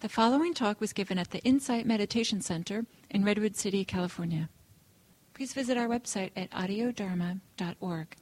[0.00, 4.48] The following talk was given at the Insight Meditation Center in Redwood City, California.
[5.34, 8.16] Please visit our website at audiodharma.org.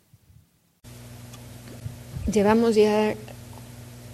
[2.27, 3.14] Llevamos ya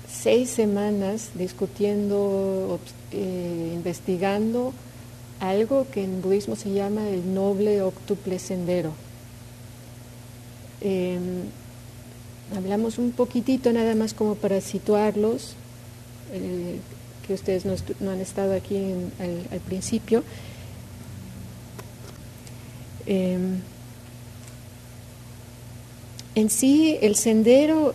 [0.07, 2.79] seis semanas discutiendo,
[3.13, 4.75] eh, investigando
[5.41, 8.93] algo que en budismo se llama el noble octuple sendero.
[10.83, 11.19] Eh,
[12.55, 15.55] hablamos un poquitito nada más como para situarlos,
[16.35, 16.79] eh,
[17.27, 18.77] que ustedes no, han estado aquí
[19.19, 20.23] al, principio.
[23.07, 23.39] Eh,
[26.35, 27.95] en sí, el sendero,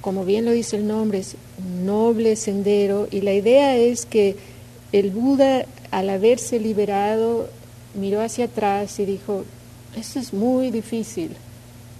[0.00, 4.36] como bien lo dice el nombre, es un noble sendero y la idea es que
[4.92, 7.48] el Buda, al haberse liberado,
[7.94, 9.44] miró hacia atrás y dijo,
[9.96, 11.30] eso es muy difícil,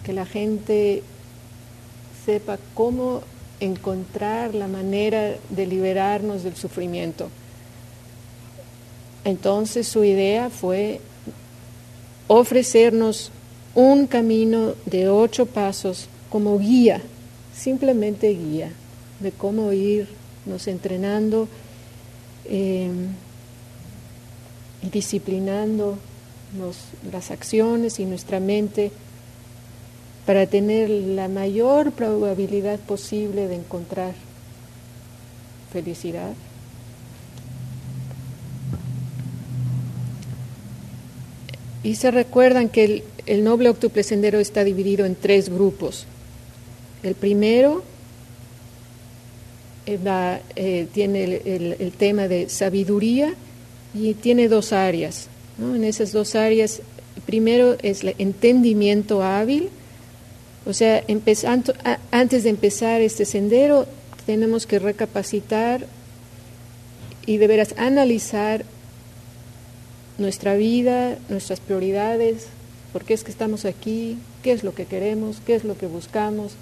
[0.04, 1.02] que la gente
[2.26, 3.22] sepa cómo
[3.64, 7.28] encontrar la manera de liberarnos del sufrimiento.
[9.24, 11.00] Entonces su idea fue
[12.28, 13.30] ofrecernos
[13.74, 17.00] un camino de ocho pasos como guía,
[17.56, 18.70] simplemente guía,
[19.20, 21.48] de cómo irnos entrenando
[22.48, 22.88] y
[24.82, 25.96] disciplinando
[26.58, 26.76] nos,
[27.10, 28.92] las acciones y nuestra mente
[30.26, 34.14] para tener la mayor probabilidad posible de encontrar
[35.72, 36.34] felicidad.
[41.82, 46.06] Y se recuerdan que el, noble octuple sendero está dividido en tres grupos.
[47.02, 47.84] El primero
[49.84, 49.98] eh,
[50.56, 53.34] eh, tiene el, tema de sabiduría
[53.94, 55.28] y tiene dos áreas.
[55.58, 56.80] En esas dos áreas,
[57.26, 59.68] primero es el entendimiento hábil,
[60.66, 61.74] o sea, empezando,
[62.10, 63.86] antes de empezar este sendero,
[64.26, 65.86] tenemos que recapacitar
[67.26, 68.64] y de veras analizar
[70.18, 72.46] nuestra vida, nuestras prioridades,
[72.92, 75.86] por qué es que estamos aquí, qué es lo que queremos, qué es lo que
[75.86, 76.52] buscamos,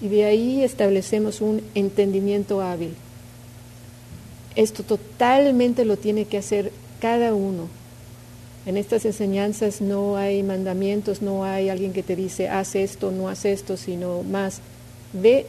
[0.00, 2.94] y de ahí establecemos un entendimiento hábil.
[4.54, 7.68] Esto totalmente lo tiene que hacer cada uno,
[8.66, 13.28] en estas enseñanzas no hay mandamientos, no hay alguien que te dice haz esto, no
[13.28, 14.60] haz esto, sino más
[15.12, 15.46] ve,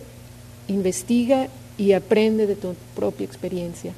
[0.68, 3.94] investiga y aprende de tu propia experiencia.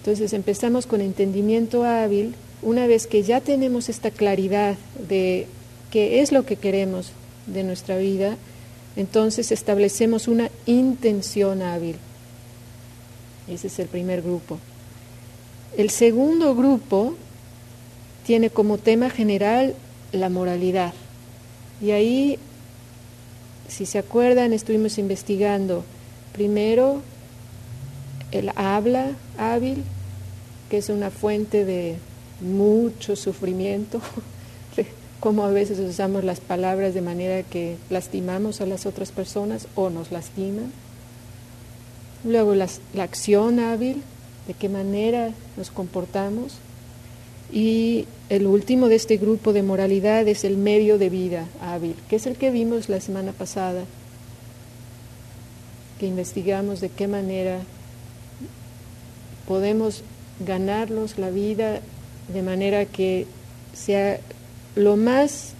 [0.00, 2.34] Entonces empezamos con entendimiento hábil.
[2.62, 4.76] Una vez que ya tenemos esta claridad
[5.08, 5.46] de
[5.90, 7.12] qué es lo que queremos
[7.46, 8.36] de nuestra vida,
[8.96, 11.96] entonces establecemos una intención hábil.
[13.48, 14.58] Ese es el primer grupo.
[15.76, 17.14] El segundo grupo
[18.26, 19.74] tiene como tema general
[20.10, 20.92] la moralidad.
[21.80, 22.38] Y ahí,
[23.68, 25.84] si se acuerdan, estuvimos investigando
[26.32, 27.02] primero
[28.32, 29.84] el habla hábil,
[30.68, 31.98] que es una fuente de
[32.40, 34.00] mucho sufrimiento,
[35.20, 39.88] como a veces usamos las palabras de manera que lastimamos a las otras personas o
[39.88, 40.72] nos lastiman.
[42.24, 44.02] Luego la acción hábil,
[44.48, 46.54] de qué manera nos comportamos.
[47.52, 52.16] Y el último de este grupo de moralidad es el medio de vida hábil, que
[52.16, 53.84] es el que vimos la semana pasada,
[56.00, 57.60] que investigamos de qué manera
[59.46, 60.02] podemos
[60.44, 61.80] ganarnos la vida
[62.32, 63.26] de manera que
[63.72, 64.18] sea
[64.74, 65.52] lo más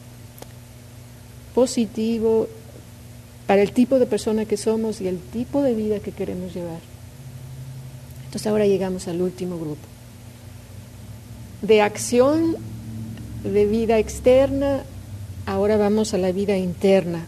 [1.54, 2.48] positivo
[3.47, 6.80] para el tipo de persona que somos y el tipo de vida que queremos llevar.
[8.24, 9.96] Entonces ahora llegamos al último grupo
[11.62, 12.56] de acción
[13.44, 14.83] de vida externa,
[15.47, 17.27] ahora vamos a la vida interna.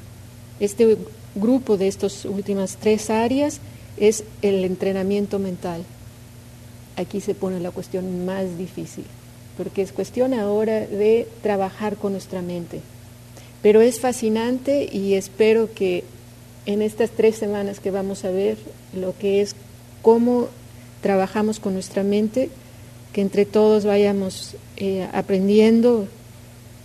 [0.61, 0.97] Este
[1.35, 3.61] grupo de estas últimas tres áreas
[3.97, 5.85] es el entrenamiento mental.
[6.97, 9.05] Aquí se pone la cuestión más difícil,
[9.57, 12.81] porque es cuestión ahora de trabajar con nuestra mente.
[13.63, 16.05] Pero es fascinante y espero que
[16.67, 18.57] en estas tres semanas que vamos a ver
[18.95, 19.55] lo que es
[20.03, 20.49] cómo
[21.03, 22.51] trabajamos con nuestra mente,
[23.19, 26.07] que entre todos vayamos eh, aprendiendo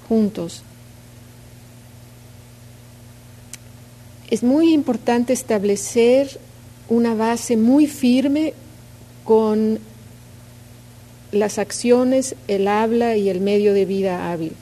[0.09, 0.63] juntos.
[4.31, 6.39] Es muy importante establecer
[6.89, 8.55] una base muy firme
[9.25, 9.77] con
[11.31, 14.53] las acciones, el habla y el medio de vida hábil,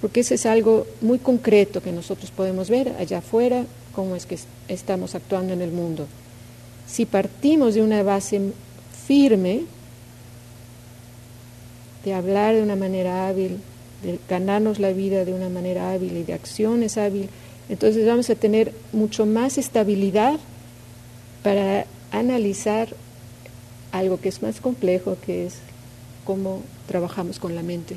[0.00, 4.38] porque eso es algo muy concreto que nosotros podemos ver allá afuera, cómo es que
[4.68, 6.06] estamos actuando en el mundo.
[6.86, 8.40] Si partimos de una base
[9.06, 9.75] firme,
[12.06, 13.58] de hablar de una manera hábil,
[14.04, 17.28] de ganarnos la vida de una manera hábil y de acciones hábil,
[17.68, 20.38] entonces vamos a tener mucho más estabilidad
[21.42, 22.88] para analizar
[23.90, 25.56] algo que es más complejo, que es
[26.24, 27.96] cómo trabajamos con la mente.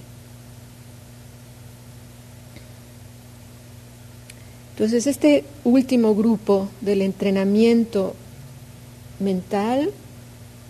[4.71, 8.15] Entonces, este último grupo del entrenamiento
[9.19, 9.91] mental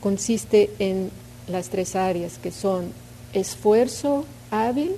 [0.01, 1.09] consiste en
[1.47, 2.91] las tres áreas que son
[3.33, 4.95] esfuerzo hábil,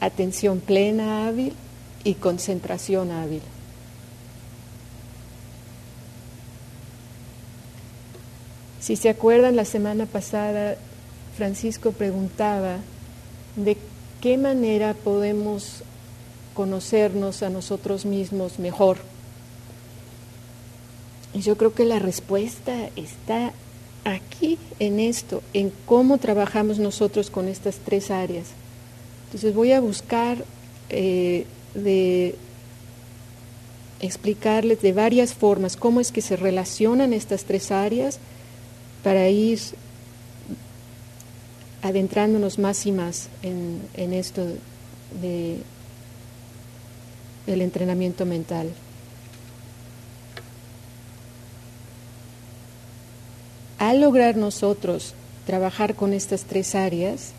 [0.00, 1.52] atención plena hábil
[2.04, 3.42] y concentración hábil.
[8.80, 10.76] Si se acuerdan, la semana pasada
[11.36, 12.78] Francisco preguntaba
[13.54, 13.76] de
[14.20, 15.84] qué manera podemos
[16.54, 18.98] conocernos a nosotros mismos mejor.
[21.32, 23.52] Y yo creo que la respuesta está
[24.04, 28.46] aquí en esto, en cómo trabajamos nosotros con estas tres áreas.
[29.26, 30.44] Entonces voy a buscar
[30.90, 32.34] eh, de
[34.00, 38.18] explicarles de varias formas cómo es que se relacionan estas tres áreas
[39.02, 39.60] para ir
[41.82, 44.44] adentrándonos más y más en, esto
[45.20, 45.58] de,
[47.46, 48.68] del entrenamiento mental.
[53.82, 55.12] Al lograr nosotros
[55.44, 57.32] trabajar con estas tres áreas,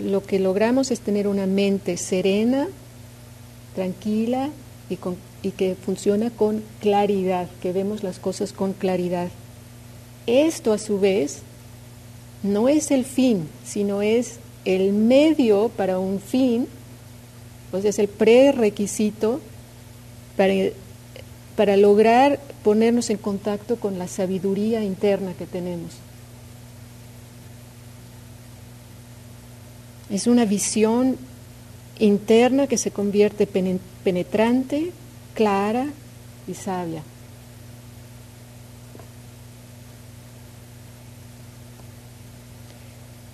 [0.00, 2.66] lo que logramos es tener una mente serena,
[3.76, 4.50] tranquila
[4.90, 4.98] y,
[5.46, 9.28] y, que funciona con claridad, que vemos las cosas con claridad.
[10.26, 11.42] Esto a su vez
[12.42, 16.66] no es el fin, sino es el medio para un fin,
[17.70, 19.38] sea, es el prerequisito
[20.36, 20.54] para,
[21.54, 25.92] para lograr ponernos en contacto con la sabiduría interna que tenemos.
[30.10, 31.16] Es una visión
[31.98, 34.92] interna que se convierte penetrante,
[35.34, 35.86] clara
[36.48, 37.02] y sabia.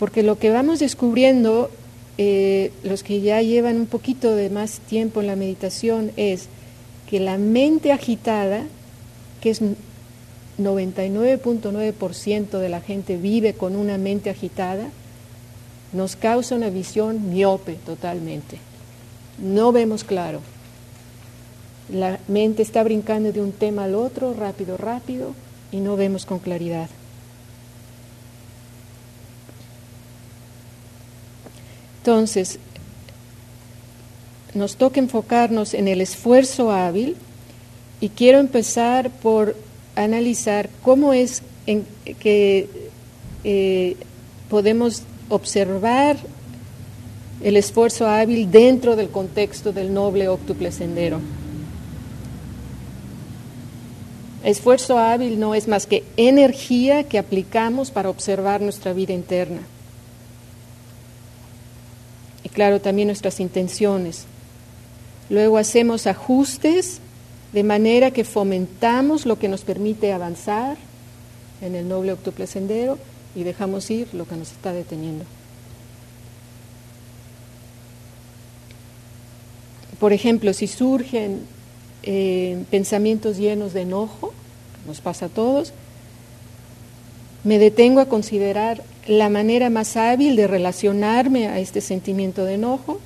[0.00, 1.70] Porque lo que vamos descubriendo,
[2.18, 6.48] eh, los que ya llevan un poquito de más tiempo en la meditación, es
[7.08, 8.64] que la mente agitada
[9.40, 9.62] que es
[10.58, 14.88] 99.9% de la gente vive con una mente agitada,
[15.92, 18.58] nos causa una visión miope totalmente.
[19.38, 20.40] No vemos claro.
[21.92, 25.34] La mente está brincando de un tema al otro, rápido, rápido,
[25.72, 26.88] y no vemos con claridad.
[31.98, 32.58] Entonces,
[34.54, 37.16] nos toca enfocarnos en el esfuerzo hábil,
[38.00, 39.56] y quiero empezar por
[39.94, 41.42] analizar cómo es
[42.18, 42.68] que
[43.44, 43.96] eh,
[44.48, 46.16] podemos observar
[47.42, 51.20] el esfuerzo hábil dentro del contexto del noble octuple sendero.
[54.42, 59.60] Esfuerzo hábil no es más que energía que aplicamos para observar nuestra vida interna.
[62.42, 64.24] Y claro, también nuestras intenciones.
[65.28, 67.00] Luego hacemos ajustes
[67.52, 70.76] de manera que fomentamos lo que nos permite avanzar
[71.60, 72.98] en el noble octuple sendero
[73.34, 75.24] y dejamos ir lo que nos está deteniendo.
[79.98, 81.40] Por ejemplo, si surgen
[82.04, 84.32] eh, pensamientos llenos de enojo,
[84.86, 85.72] nos pasa a todos,
[87.44, 93.00] me detengo a considerar la manera más hábil de relacionarme a este sentimiento de enojo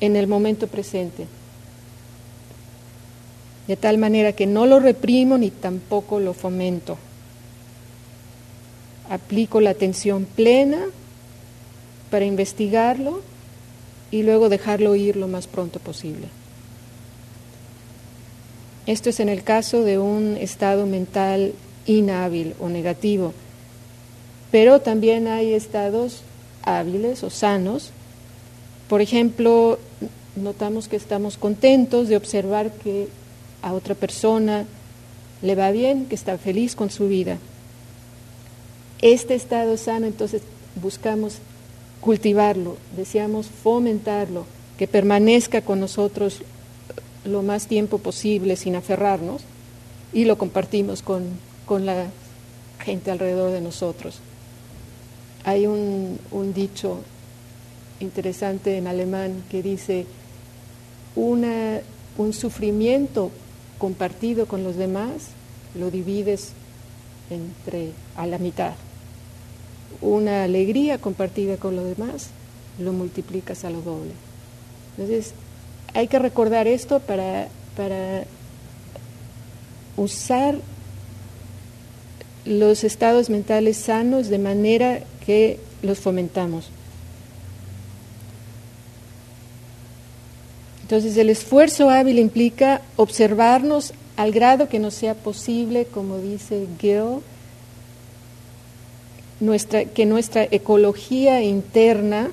[0.00, 1.26] en el momento presente
[3.68, 6.96] de tal manera que no lo reprimo ni tampoco lo fomento.
[9.10, 10.86] Aplico la atención plena
[12.10, 13.20] para investigarlo
[14.10, 16.28] y luego dejarlo ir lo más pronto posible.
[18.86, 21.52] Esto es en el caso de un estado mental
[21.84, 23.34] inhábil o negativo,
[24.50, 26.22] pero también hay estados
[26.62, 27.90] hábiles o sanos.
[28.88, 29.78] Por ejemplo,
[30.36, 33.08] notamos que estamos contentos de observar que
[33.62, 34.66] a otra persona
[35.42, 37.38] le va bien, que está feliz con su vida.
[39.00, 40.42] Este estado sano, entonces
[40.80, 41.38] buscamos
[42.00, 44.44] cultivarlo, deseamos fomentarlo,
[44.76, 46.42] que permanezca con nosotros
[47.24, 49.42] lo más tiempo posible sin aferrarnos
[50.12, 51.24] y lo compartimos con,
[51.66, 52.06] con la
[52.80, 54.20] gente alrededor de nosotros.
[55.44, 56.98] Hay un, un dicho
[58.00, 60.06] interesante en alemán que dice,
[61.14, 61.80] una,
[62.16, 63.30] un sufrimiento
[63.78, 65.28] compartido con los demás,
[65.74, 66.50] lo divides
[67.30, 68.74] entre a la mitad.
[70.00, 72.28] Una alegría compartida con los demás,
[72.78, 74.12] lo multiplicas a lo doble.
[74.96, 75.32] Entonces,
[75.94, 78.24] hay que recordar esto para, para
[79.96, 80.56] usar
[82.44, 86.70] los estados mentales sanos de manera que los fomentamos.
[90.88, 97.20] Entonces el esfuerzo hábil implica observarnos al grado que nos sea posible, como dice Gill,
[99.38, 102.30] nuestra, que nuestra ecología interna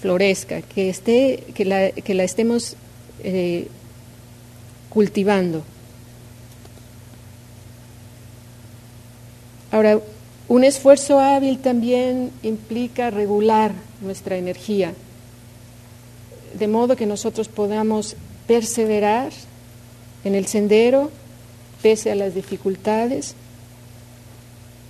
[0.00, 2.74] florezca, que, esté, que, la, que la estemos
[3.22, 3.68] eh,
[4.88, 5.62] cultivando.
[9.72, 10.00] Ahora,
[10.48, 14.94] un esfuerzo hábil también implica regular nuestra energía,
[16.54, 18.16] de modo que nosotros podamos
[18.46, 19.30] perseverar
[20.24, 21.10] en el sendero
[21.82, 23.34] pese a las dificultades,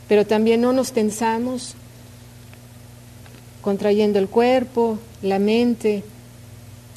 [0.09, 1.75] pero también no nos tensamos
[3.61, 6.03] contrayendo el cuerpo, la mente,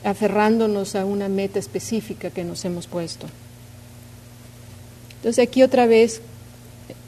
[0.04, 3.28] aferrándonos a una meta específica que nos hemos puesto.
[5.18, 6.22] Entonces aquí otra vez,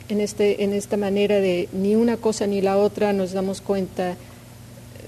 [0.07, 4.15] en, este, en esta manera de ni una cosa ni la otra, nos damos cuenta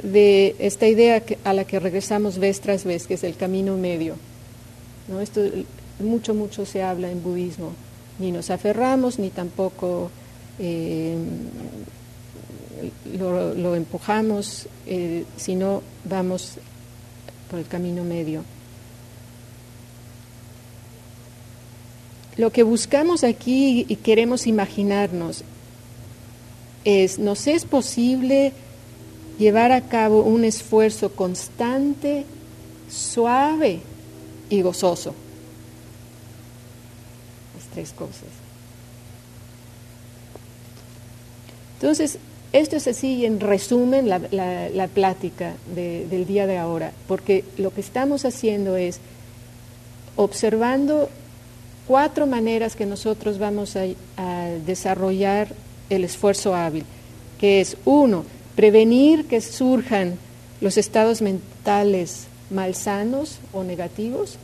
[0.04, 4.16] de esta idea a la que regresamos vez tras vez, que es el camino medio.
[5.08, 5.22] ¿no?
[5.22, 5.42] Esto
[6.00, 7.72] mucho, mucho se habla en budismo.
[8.20, 10.10] Ni nos aferramos, ni tampoco
[10.60, 11.16] eh,
[13.18, 16.54] lo, empujamos, eh, sino vamos
[17.50, 18.44] por el camino medio.
[22.38, 25.44] Lo que buscamos aquí y queremos imaginarnos
[26.86, 28.54] es, ¿nos es posible
[29.38, 32.26] llevar a cabo un esfuerzo constante,
[32.90, 33.82] suave
[34.50, 35.14] y gozoso?
[37.56, 38.30] Las tres cosas.
[41.80, 42.18] Entonces,
[42.54, 47.82] esto es así, en resumen, la, la, plática del día de ahora, porque lo que
[47.82, 49.00] estamos haciendo es
[50.16, 51.10] observando
[51.88, 53.86] cuatro maneras que nosotros vamos a,
[54.66, 55.50] desarrollar
[55.90, 56.84] el esfuerzo hábil,
[57.40, 58.26] que es, uno,
[58.58, 60.20] prevenir que surjan
[60.60, 64.36] los estados mentales malsanos o negativos.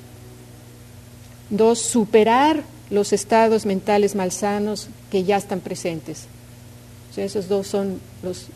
[1.50, 6.28] Dos, superar los estados mentales malsanos que ya están presentes
[7.22, 8.48] esos dos son los,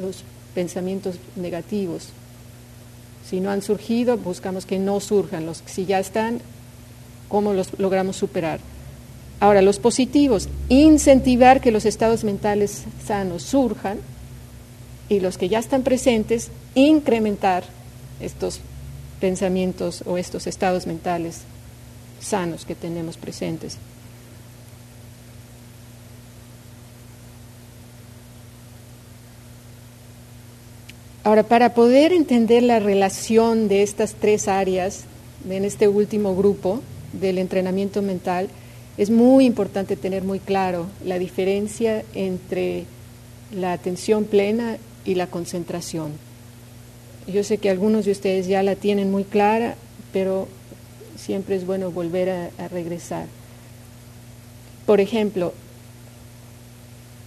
[0.00, 0.24] los
[0.54, 2.08] pensamientos negativos.
[3.28, 5.46] Si no han surgido, buscamos que no surjan.
[5.46, 6.40] Los, si ya están,
[7.28, 8.60] ¿cómo los logramos superar?
[9.40, 13.98] Ahora, los positivos, incentivar que los estados mentales sanos surjan
[15.08, 17.64] y los que ya están presentes, incrementar
[18.20, 18.60] estos
[19.20, 21.42] pensamientos o estos estados mentales
[22.20, 23.78] sanos que tenemos presentes.
[31.24, 35.04] Ahora, para poder entender la relación de estas tres áreas
[35.48, 36.80] en este último grupo
[37.12, 38.48] del entrenamiento mental,
[38.98, 42.86] es muy importante tener muy claro la diferencia entre
[43.54, 46.12] la atención plena y la concentración.
[47.26, 49.76] Yo sé que algunos de ustedes ya la tienen muy clara,
[50.12, 50.48] pero
[51.16, 53.26] siempre es bueno volver a, regresar.
[54.86, 55.52] Por ejemplo,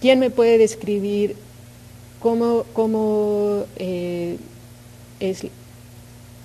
[0.00, 1.36] ¿quién me puede describir
[2.20, 4.36] cómo, eh,
[5.20, 5.46] es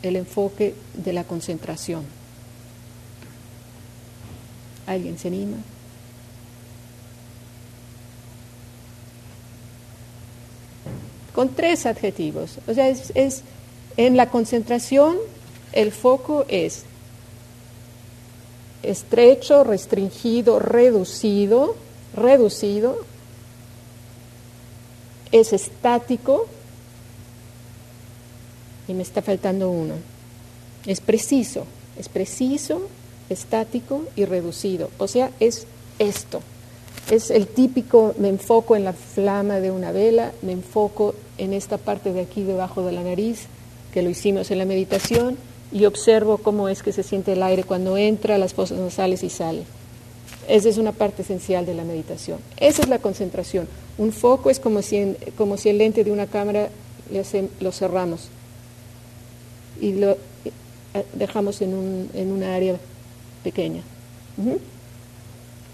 [0.02, 2.04] el enfoque de la concentración.
[4.88, 5.58] ¿Alguien se anima?
[11.34, 12.58] Con tres adjetivos.
[12.68, 13.44] O sea, es, es
[13.98, 15.18] en la concentración
[15.74, 16.84] el foco es
[18.84, 21.76] estrecho, restringido, reducido,
[22.16, 22.98] reducido,
[25.32, 26.48] es estático
[28.88, 29.96] y me está faltando uno.
[30.86, 31.66] Es preciso,
[31.98, 32.82] es preciso,
[33.30, 34.90] estático y reducido.
[34.98, 35.68] O sea, es
[36.00, 36.42] esto.
[37.10, 41.78] Es el típico, me enfoco en la flama de una vela, me enfoco en esta
[41.78, 43.48] parte de aquí debajo de la nariz,
[43.94, 45.38] que lo hicimos en la meditación,
[45.74, 49.30] y observo cómo es que se siente el aire cuando entra las fosas nasales y
[49.30, 49.64] sale.
[50.48, 52.40] Esa es una parte esencial de la meditación.
[52.58, 53.68] Esa es la concentración.
[53.98, 56.70] Un foco es como si, como si el lente de una cámara
[57.60, 58.30] lo cerramos
[59.80, 62.76] y lo eh, dejamos en, un, en una área
[63.44, 63.82] pequeña.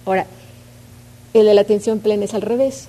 [0.06, 0.26] Ahora,
[1.40, 2.88] el de la atención plena es al revés.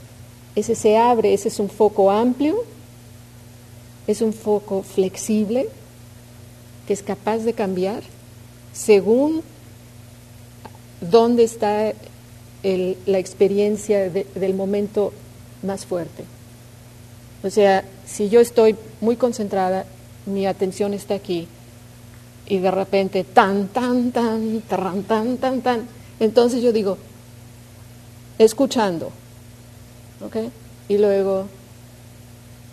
[0.55, 2.65] Ese se abre, ese es un foco amplio,
[4.07, 5.69] es un foco flexible
[6.87, 8.03] que es capaz de cambiar
[8.73, 9.43] según
[11.01, 11.93] dónde está
[12.63, 15.13] la experiencia del momento
[15.63, 16.25] más fuerte.
[17.43, 19.85] O sea, si yo estoy muy concentrada,
[20.27, 21.47] mi atención está aquí,
[22.49, 25.87] y de repente tan, tan, tan, tan, tan, tan, tan.
[26.19, 26.97] Entonces yo digo,
[28.39, 29.11] escuchando,
[30.25, 30.37] ¿ok?
[30.89, 31.47] Y luego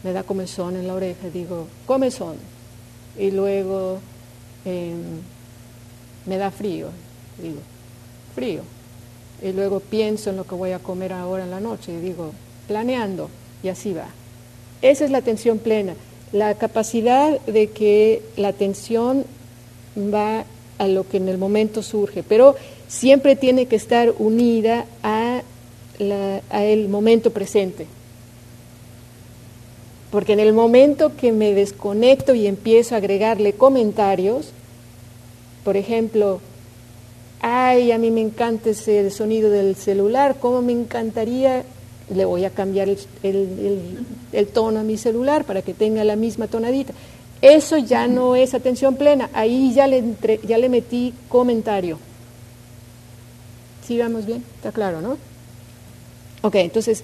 [0.03, 2.36] me da comezón en la oreja, digo, comezón.
[3.17, 4.00] Y luego
[4.63, 5.22] em,
[6.25, 6.89] me da frío,
[7.41, 7.60] digo,
[8.36, 8.62] frío.
[9.41, 12.31] Y luego pienso en lo que voy a comer ahora en la noche y digo,
[12.67, 13.29] planeando,
[13.63, 14.07] y así va.
[14.81, 15.95] Esa es la atención plena,
[16.31, 19.25] la capacidad de que la atención
[19.98, 20.45] va
[20.77, 22.55] a lo que en el momento surge, pero
[22.88, 25.41] siempre tiene que estar unida a,
[26.50, 27.88] a el momento presente.
[30.12, 34.52] Porque en el momento que me desconecto y empiezo a agregarle comentarios,
[35.64, 36.40] por ejemplo,
[37.42, 41.64] ay, a mí me encanta ese sonido del celular, ¿cómo me encantaría?
[42.14, 42.88] Le voy a cambiar
[43.24, 46.94] el, tono a mi celular para que tenga la misma tonadita.
[47.42, 50.04] Eso ya no es atención plena, ahí ya le,
[50.48, 52.00] ya le metí comentario.
[53.86, 54.44] ¿Sí vamos bien?
[54.56, 55.18] Está claro, ¿no?
[56.46, 57.04] Ok, entonces,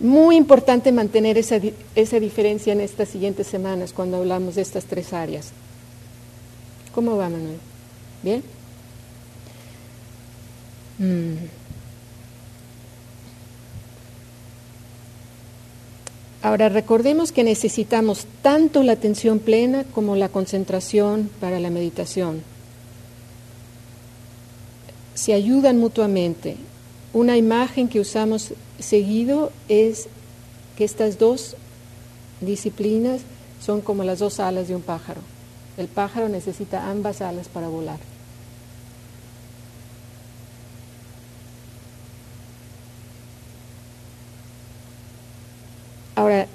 [0.00, 1.60] muy importante mantener esa,
[1.94, 5.50] esa diferencia en estas siguientes semanas cuando hablamos de estas tres áreas.
[6.94, 7.58] ¿Cómo va, Manuel?
[8.22, 8.42] ¿Bien?
[10.98, 11.34] Mm.
[16.40, 22.40] Ahora recordemos que necesitamos tanto la atención plena como la concentración para la meditación.
[25.14, 26.56] Se ayudan mutuamente.
[27.12, 30.08] Una imagen que usamos seguido es
[30.76, 31.56] que estas dos
[32.40, 33.22] disciplinas
[33.64, 35.20] son como las dos alas de un pájaro.
[35.76, 37.98] El pájaro necesita ambas alas para volar.
[46.14, 46.46] Ahora,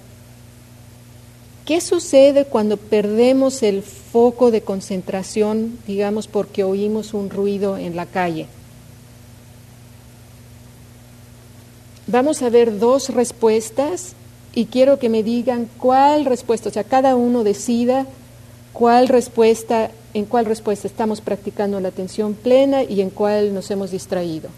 [1.66, 8.06] ¿qué sucede cuando perdemos el foco de concentración, digamos, porque oímos un ruido en la
[8.06, 8.48] calle?
[12.08, 14.14] Vamos a ver dos respuestas
[14.54, 18.06] y quiero que me digan cuál respuesta, o sea, cada uno decida
[18.74, 23.92] cuál respuesta, en cuál respuesta estamos practicando la atención plena y en cuál nos hemos
[23.92, 24.50] distraído.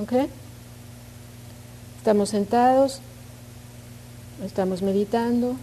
[0.00, 0.12] ¿Ok?
[1.98, 3.00] Estamos sentados,
[4.44, 5.56] estamos meditando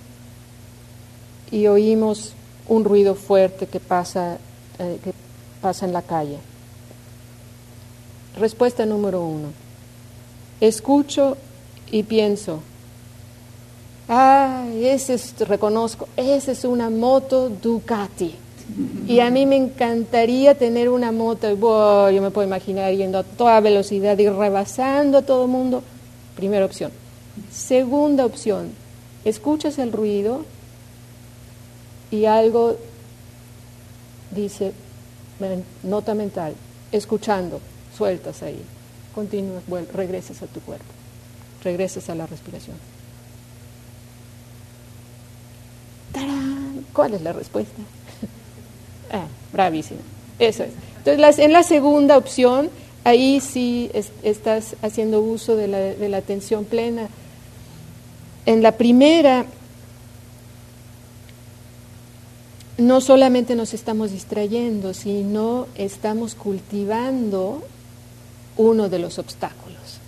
[1.52, 2.34] y oímos
[2.68, 4.38] un ruido fuerte que pasa,
[4.80, 5.14] eh, que
[5.62, 6.40] pasa en la calle.
[8.38, 9.63] Respuesta número uno.
[10.64, 11.36] Escucho
[11.92, 12.62] y pienso,
[14.08, 18.34] ah, ese es, reconozco, esa es una moto Ducati.
[19.06, 21.50] Y a mí me encantaría tener una moto,
[22.10, 25.84] yo me puedo imaginar yendo a toda velocidad y rebasando a todo el mundo.
[26.38, 26.94] Primera opción.
[27.52, 28.72] Segunda opción,
[29.26, 30.46] escuchas el ruido
[32.10, 32.78] y algo
[34.32, 34.72] dice,
[35.84, 36.54] nota mental,
[36.94, 37.60] escuchando,
[37.98, 38.62] sueltas ahí,
[39.14, 40.86] continúas, regresas a tu cuerpo,
[41.64, 42.76] regresas a la respiración.
[46.12, 46.86] ¡Tarán!
[46.94, 47.82] ¿Cuál es la respuesta?
[49.12, 50.02] ah, bravísimo.
[50.40, 50.72] Eso es.
[51.06, 52.70] Entonces, en la segunda opción,
[53.04, 53.92] ahí sí
[54.24, 57.10] estás haciendo uso de la, de la atención plena
[58.46, 59.46] en la primera,
[62.78, 67.64] no solamente nos estamos distrayendo, sino estamos cultivando
[68.58, 70.00] uno de los obstáculos.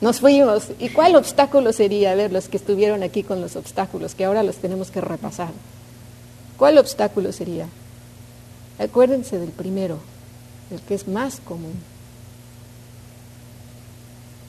[0.00, 0.68] Nos fuimos.
[0.78, 2.12] ¿Y cuál obstáculo sería?
[2.12, 5.50] A ver, los que estuvieron aquí con los obstáculos, que ahora los tenemos que repasar.
[6.58, 7.68] ¿Cuál obstáculo sería?
[8.78, 9.98] Acuérdense del primero,
[10.70, 11.74] el que es más común,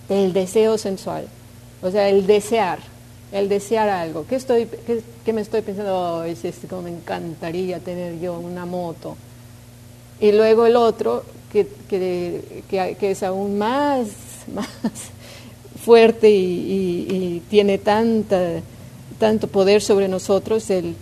[0.10, 1.28] el deseo sensual.
[1.82, 2.80] O sea, el desear,
[3.32, 4.26] el desear algo.
[4.28, 4.67] ¿Qué, estoy,
[5.24, 6.17] qué, me estoy pensando?
[6.17, 9.15] Oh, es como me encantaría tener yo una moto.
[10.19, 11.24] Y luego el otro,
[11.63, 14.08] que, es aún más,
[14.54, 14.68] más
[15.84, 18.62] fuerte y, tiene tanta,
[19.20, 20.96] tanto poder sobre nosotros, el,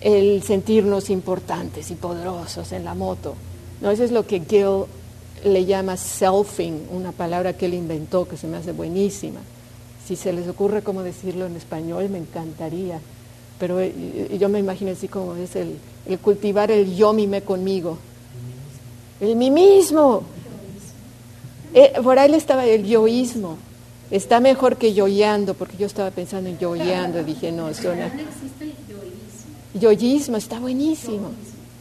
[0.00, 3.34] el sentirnos importantes y poderosos en la moto.
[3.80, 3.90] ¿No?
[3.90, 4.84] Eso es lo que Gil
[5.44, 9.40] le llama selfing, una palabra que él inventó que se me hace buenísima.
[10.06, 13.00] Si se les ocurre cómo decirlo en español, me encantaría.
[13.58, 15.78] Pero eh, yo me imagino así como es el,
[16.22, 17.98] cultivar el yo mime conmigo.
[19.20, 20.22] El mí mismo.
[21.74, 23.56] Eh, por ahí estaba el yoísmo.
[24.10, 28.10] Está mejor que yoyando, porque yo estaba pensando en yoyando dije, no, suena.
[29.74, 31.32] Yoísmo está buenísimo.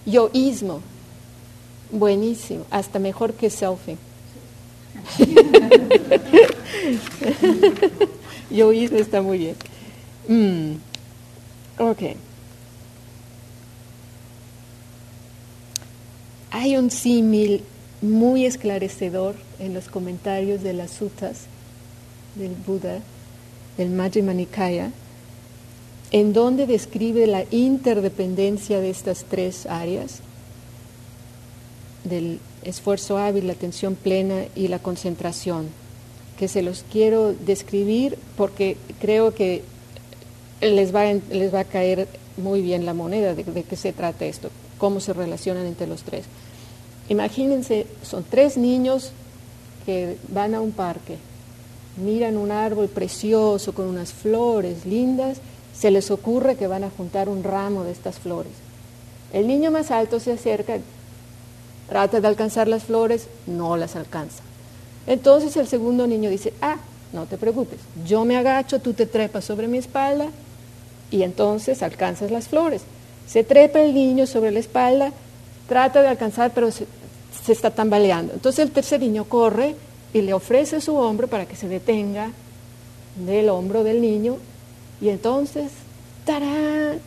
[0.05, 0.81] Yoísmo.
[1.91, 2.65] Buenísimo.
[2.71, 3.97] Hasta mejor que selfie.
[8.49, 9.55] Yo hice, está muy bien.
[10.27, 10.75] Mm.
[11.81, 12.01] Ok.
[16.55, 17.63] Hay un símil
[18.01, 21.47] muy esclarecedor en los comentarios de las suttas
[22.35, 22.99] del Buda,
[23.77, 24.33] del Majjhima
[26.11, 30.19] en donde describe la interdependencia de estas tres áreas,
[32.05, 35.67] del esfuerzo hábil, la atención plena y la concentración,
[36.39, 39.61] que se los quiero describir porque creo que
[40.61, 44.23] les va, les va a caer muy bien la moneda de, de qué se trata
[44.23, 46.23] esto, cómo se relacionan entre los tres.
[47.09, 49.11] Imagínense, son tres niños
[49.85, 51.17] que van a un parque,
[51.97, 55.37] miran un árbol precioso con unas flores lindas,
[55.77, 58.51] se les ocurre que van a juntar un ramo de estas flores.
[59.33, 60.77] El niño más alto se acerca,
[61.89, 64.41] trata de alcanzar las flores, no las alcanza.
[65.07, 66.77] Entonces el segundo niño dice, ah,
[67.13, 70.27] no te preocupes, yo me agacho, tú te trepas sobre mi espalda
[71.11, 72.81] y entonces alcanzas las flores.
[73.27, 75.11] Se trepa el niño sobre la espalda,
[75.67, 76.85] trata de alcanzar, pero se,
[77.47, 78.33] está tambaleando.
[78.33, 79.75] Entonces el tercer niño corre
[80.13, 82.31] y le ofrece su hombro para que se detenga
[83.15, 84.37] del hombro del niño
[85.01, 85.71] y entonces,
[86.25, 86.99] ¡tarán!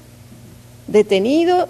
[0.86, 1.68] Detenido,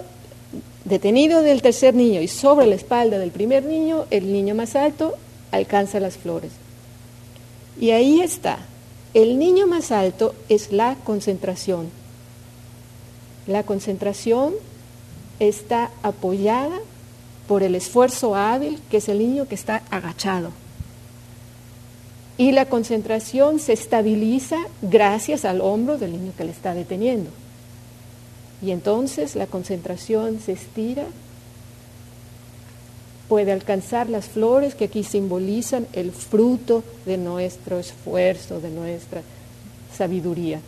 [0.85, 5.15] detenido del tercer niño y sobre la espalda del primer niño, el niño más alto
[5.51, 6.51] alcanza las flores.
[7.79, 8.59] Y ahí está.
[9.13, 11.89] El niño más alto es la concentración.
[13.47, 14.53] La concentración
[15.39, 16.77] está apoyada
[17.49, 20.51] por el esfuerzo hábil, que es el niño que está agachado.
[22.37, 27.31] Y la concentración se estabiliza gracias al hombro del niño que le está deteniendo.
[28.61, 31.05] Y entonces la concentración se estira,
[33.27, 39.23] puede alcanzar las flores que aquí simbolizan el fruto de nuestro esfuerzo, de nuestra
[39.97, 40.61] sabiduría.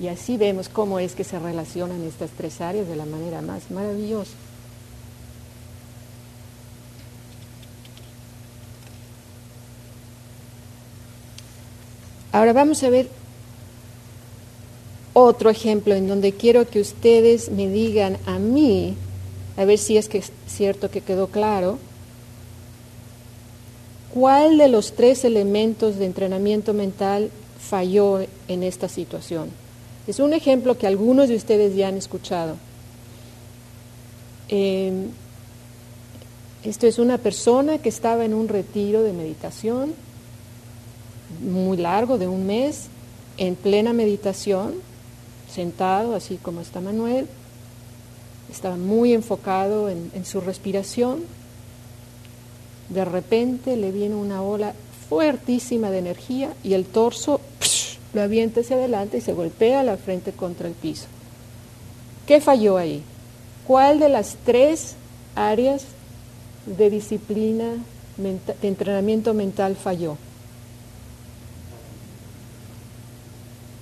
[0.00, 3.70] Y así vemos cómo es que se relacionan estas tres áreas de la manera más
[3.70, 4.32] maravillosa.
[12.34, 13.06] Ahora vamos a ver
[15.12, 18.96] otro ejemplo en donde quiero que ustedes me digan a mí,
[19.56, 21.78] a ver si es que es cierto que quedó claro,
[24.12, 29.50] cuál de los tres elementos de entrenamiento mental falló en esta situación.
[30.08, 32.56] Es un ejemplo que algunos de ustedes ya han escuchado.
[34.48, 35.10] Em,
[36.64, 39.94] esto es una persona que estaba en un retiro de meditación
[41.40, 42.88] muy largo, de un mes,
[43.36, 44.74] en plena meditación,
[45.52, 47.26] sentado, así como está Manuel.
[48.50, 51.24] Estaba muy enfocado en, su respiración.
[52.88, 54.74] De repente le viene una ola
[55.08, 57.40] fuertísima de energía y el torso
[58.12, 61.06] lo avienta hacia adelante y se golpea la frente contra el piso.
[62.26, 63.02] ¿Qué falló ahí?
[63.66, 64.94] ¿Cuál de las tres
[65.34, 65.84] áreas
[66.66, 67.72] de disciplina,
[68.16, 70.16] de entrenamiento mental falló?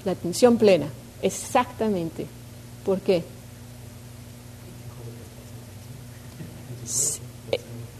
[0.04, 0.86] La atención plena,
[1.22, 2.26] exactamente.
[2.84, 3.22] ¿Por qué?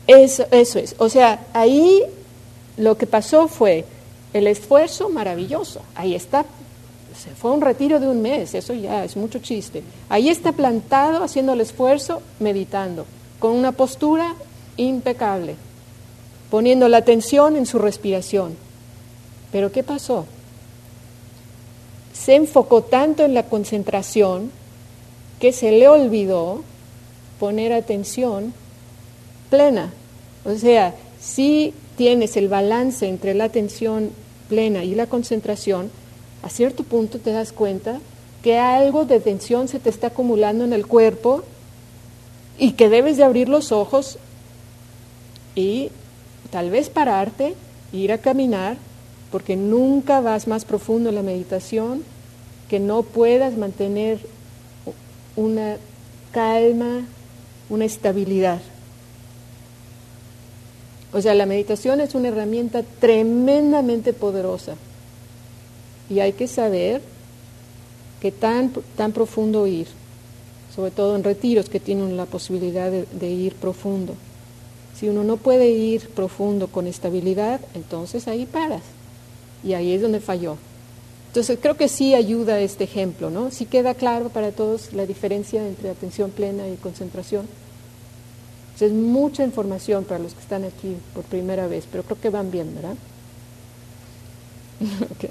[0.07, 0.95] Eso, eso es.
[0.99, 2.03] O sea, ahí
[2.77, 3.85] lo que pasó fue
[4.33, 6.45] el esfuerzo maravilloso, ahí está,
[7.17, 9.83] se fue un retiro de un mes, eso ya es mucho chiste.
[10.09, 13.07] Ahí está plantado haciendo el esfuerzo, meditando,
[13.38, 14.35] con una postura
[14.77, 15.57] impecable,
[16.51, 18.57] poniendo la atención en su respiración.
[19.53, 20.27] Pero ¿qué pasó?
[22.22, 24.52] Se enfocó tanto en la concentración
[25.40, 26.62] que se le olvidó
[27.40, 28.54] poner atención
[29.50, 29.92] plena.
[30.44, 34.11] O sea, si tienes el balance entre la atención
[34.48, 35.90] plena y la concentración,
[36.44, 37.98] a cierto punto te das cuenta
[38.42, 41.42] que algo de tensión se te está acumulando en el cuerpo
[42.56, 44.18] y que debes de abrir los ojos
[45.56, 45.90] y
[46.50, 47.54] tal vez pararte,
[47.92, 48.76] ir a caminar,
[49.32, 52.04] porque nunca vas más profundo en la meditación,
[52.68, 54.18] que no puedas mantener
[55.37, 55.77] una
[56.33, 57.07] calma,
[57.68, 58.61] una estabilidad.
[61.12, 64.77] O sea, la meditación es una herramienta tremendamente poderosa
[66.09, 67.03] y hay que saber
[68.20, 69.87] qué tan, tan profundo ir,
[70.75, 74.14] sobre todo en retiros que tienen la posibilidad de, de ir profundo.
[74.98, 78.83] Si uno no puede ir profundo con estabilidad, entonces ahí paras
[79.62, 80.57] y ahí es donde falló.
[81.33, 83.51] Entonces creo que sí ayuda este ejemplo, ¿no?
[83.51, 87.47] Sí queda claro para todos la diferencia entre atención plena y concentración
[88.85, 92.51] es mucha información para los que están aquí por primera vez, pero creo que van
[92.51, 92.97] bien, ¿verdad?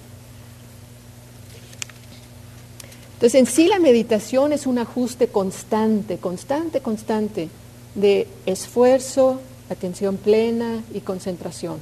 [3.14, 7.50] Entonces, en sí la meditación es un ajuste constante, constante, constante
[7.94, 11.78] de esfuerzo, atención plena y concentración.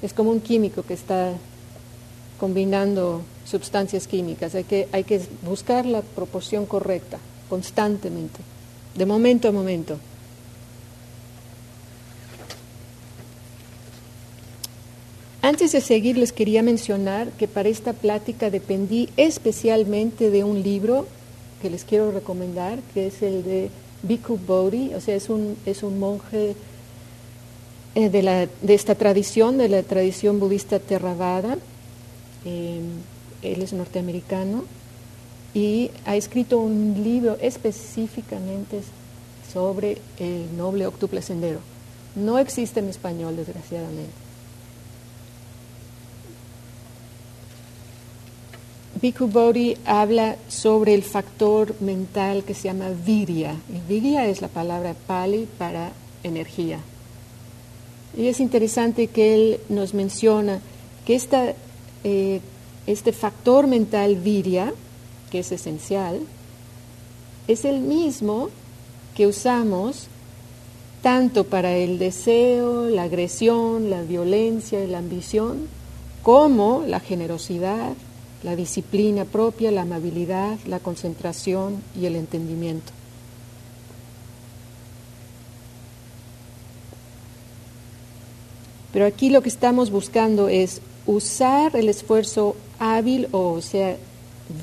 [0.00, 1.34] Es como un químico que está
[2.42, 4.56] combinando sustancias químicas.
[4.56, 8.40] Hay que, hay que buscar la proporción correcta constantemente,
[8.96, 9.96] de momento a momento.
[15.40, 21.06] Antes de seguir, les quería mencionar que para esta plática dependí especialmente de un libro
[21.60, 23.70] que les quiero recomendar, que es el de
[24.02, 26.56] Bhikkhu Bodhi, o sea, es un, es un monje
[27.94, 31.56] eh, de, la, de, esta tradición, de la tradición budista Theravada.
[32.44, 32.80] Eh,
[33.42, 34.64] él es norteamericano
[35.54, 38.80] y ha escrito un libro específicamente
[39.52, 41.60] sobre el noble octuple sendero.
[42.14, 44.12] No existe en español, desgraciadamente.
[49.02, 53.56] Bhikkhu Bodhi habla sobre el factor mental que se llama virya.
[53.68, 55.90] Y virya es la palabra pali para
[56.22, 56.78] energía.
[58.16, 60.60] Y es interesante que él nos menciona
[61.04, 61.54] que esta,
[62.04, 62.40] eh,
[62.86, 64.72] este factor mental virya,
[65.30, 66.20] que es esencial,
[67.48, 68.50] es el mismo
[69.14, 70.08] que usamos
[71.02, 75.68] tanto para el deseo, la agresión, la violencia y la ambición,
[76.22, 77.94] como la generosidad,
[78.44, 82.92] la disciplina propia, la amabilidad, la concentración y el entendimiento.
[88.92, 93.96] Pero aquí lo que estamos buscando es usar el esfuerzo hábil, o sea,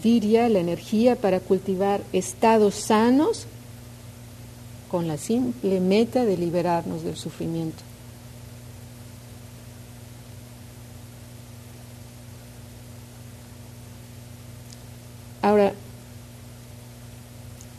[0.04, 3.46] viria, la energía, para cultivar estados sanos
[4.90, 7.84] con la simple meta de liberarnos del sufrimiento.
[15.42, 15.74] Ahora,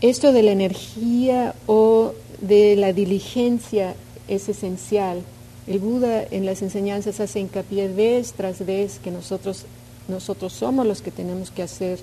[0.00, 3.94] esto de la energía o de la diligencia
[4.28, 5.22] es esencial.
[5.70, 9.66] El Buda en las enseñanzas hace hincapié vez tras vez que nosotros,
[10.08, 12.00] nosotros somos los que tenemos que hacer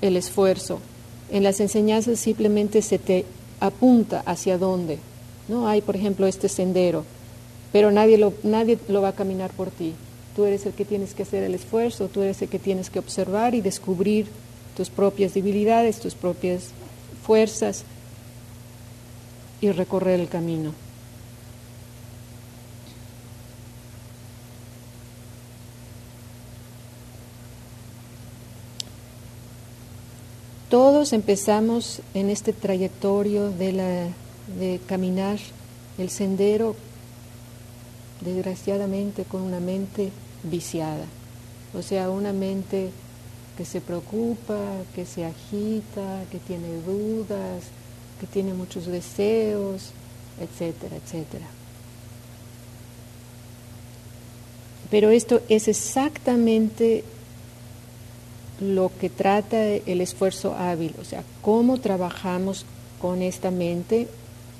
[0.00, 0.80] el esfuerzo.
[1.30, 3.26] En las enseñanzas simplemente se te
[3.60, 4.98] apunta hacia dónde.
[5.46, 7.04] No hay, por ejemplo, este sendero,
[7.70, 9.94] pero nadie lo, nadie lo va a caminar por ti.
[10.34, 12.98] Tú eres el que tienes que hacer el esfuerzo, tú eres el que tienes que
[12.98, 14.26] observar y descubrir
[14.76, 16.70] tus propias debilidades, tus propias
[17.24, 17.84] fuerzas
[19.60, 20.72] y recorrer el camino.
[30.72, 34.10] Todos empezamos en este trayectorio de,
[34.86, 35.38] caminar
[35.98, 36.74] el sendero,
[38.22, 40.08] desgraciadamente, con una mente
[40.42, 41.04] viciada,
[41.74, 42.88] o sea, una mente
[43.58, 44.58] que se preocupa,
[44.94, 47.64] que se agita, que tiene dudas,
[48.18, 49.90] que tiene muchos deseos,
[50.40, 51.48] etcétera, etcétera.
[54.90, 57.04] Pero esto es exactamente
[58.62, 62.64] lo que trata el esfuerzo hábil, o sea, cómo trabajamos
[63.00, 64.08] con esta mente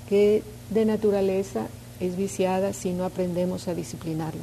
[0.09, 1.69] que de naturaleza
[2.01, 4.43] es viciada si no aprendemos a disciplinarla.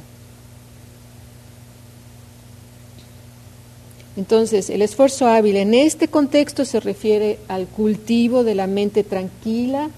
[4.16, 9.90] Entonces, el esfuerzo hábil en este contexto se refiere al cultivo de la mente tranquila,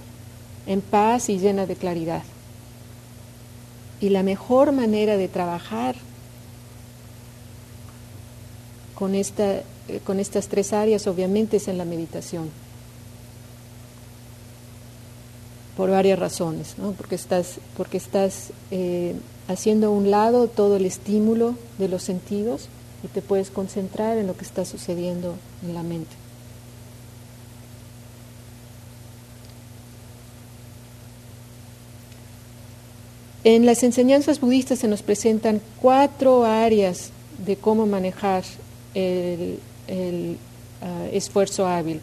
[0.67, 2.23] en paz y llena de claridad.
[4.01, 5.97] Y la mejor manera de trabajar
[9.03, 9.65] con, esta, eh,
[10.05, 12.49] con estas tres áreas obviamente es en la meditación.
[15.77, 16.93] Por varias razones, ¿no?
[16.93, 19.17] porque estás, porque estás eh,
[19.49, 22.69] haciendo a un lado todo el estímulo de los sentidos
[23.03, 25.35] y te puedes concentrar en lo que está sucediendo
[25.67, 26.15] en la mente.
[33.43, 37.11] En las enseñanzas budistas se nos presentan cuatro áreas
[37.45, 38.45] de cómo manejar
[38.95, 39.59] el,
[40.81, 42.01] ah, esfuerzo hábil,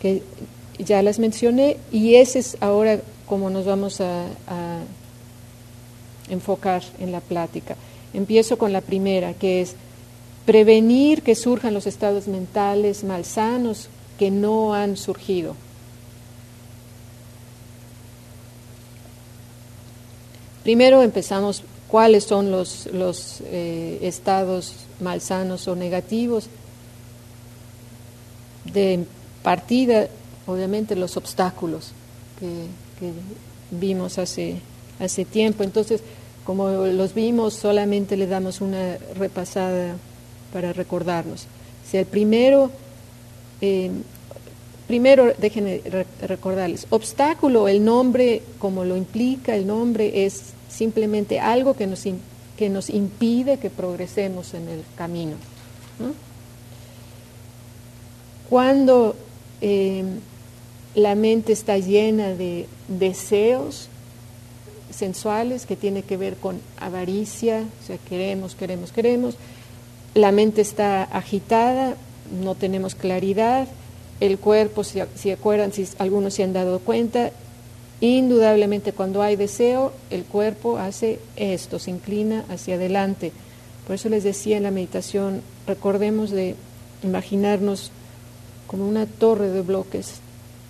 [0.00, 0.22] que
[0.78, 4.26] ya las mencioné, y ese es ahora como nos vamos a
[6.30, 7.76] enfocar en la plática.
[8.14, 9.74] Empiezo con la primera, que es
[10.46, 13.88] prevenir que surjan los estados mentales malsanos
[14.18, 15.54] que no han surgido.
[20.62, 26.48] Primero empezamos cuáles son los, los eh, estados malsanos o negativos.
[28.72, 29.04] De
[29.42, 30.08] partida,
[30.46, 31.92] obviamente, los obstáculos
[32.38, 32.66] que,
[33.70, 34.60] vimos hace,
[35.00, 35.62] hace tiempo.
[35.64, 36.02] Entonces,
[36.44, 39.96] como los vimos, solamente le damos una repasada
[40.52, 41.46] para recordarnos.
[41.90, 42.70] sea, el primero,
[43.60, 43.90] eh,
[44.86, 45.82] primero déjenme
[46.22, 52.04] recordarles, obstáculo, el nombre, como lo implica el nombre, es simplemente algo que nos,
[52.56, 55.36] que nos impide que progresemos en el camino.
[58.48, 59.14] Cuando
[59.60, 60.04] eh,
[60.94, 63.88] la mente está llena de deseos
[64.90, 69.36] sensuales que tiene que ver con avaricia, o sea, queremos, queremos, queremos,
[70.14, 71.94] la mente está agitada,
[72.42, 73.68] no tenemos claridad,
[74.20, 77.30] el cuerpo, si, si acuerdan, si algunos se han dado cuenta,
[78.00, 83.32] indudablemente cuando hay deseo, el cuerpo hace esto, se inclina hacia adelante.
[83.86, 86.54] Por eso les decía en la meditación, recordemos de
[87.02, 87.90] imaginarnos
[88.66, 90.20] como una torre de bloques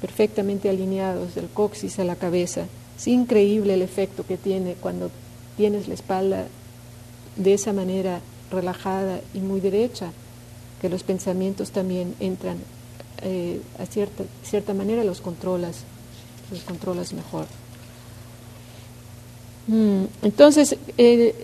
[0.01, 2.67] perfectamente alineados del coxis a la cabeza.
[2.97, 5.11] Es increíble el efecto que tiene cuando
[5.57, 6.47] tienes la espalda
[7.37, 10.12] de esa manera relajada y muy derecha,
[10.81, 12.59] que los pensamientos también entran
[13.23, 15.85] eh, a cierta, cierta manera, los controlas,
[16.50, 17.46] los controlas mejor.
[19.68, 21.34] Mm, entonces, el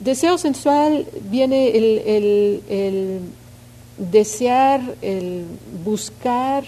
[0.00, 3.20] deseo sensual viene el,
[3.98, 5.44] desear, el
[5.84, 6.64] buscar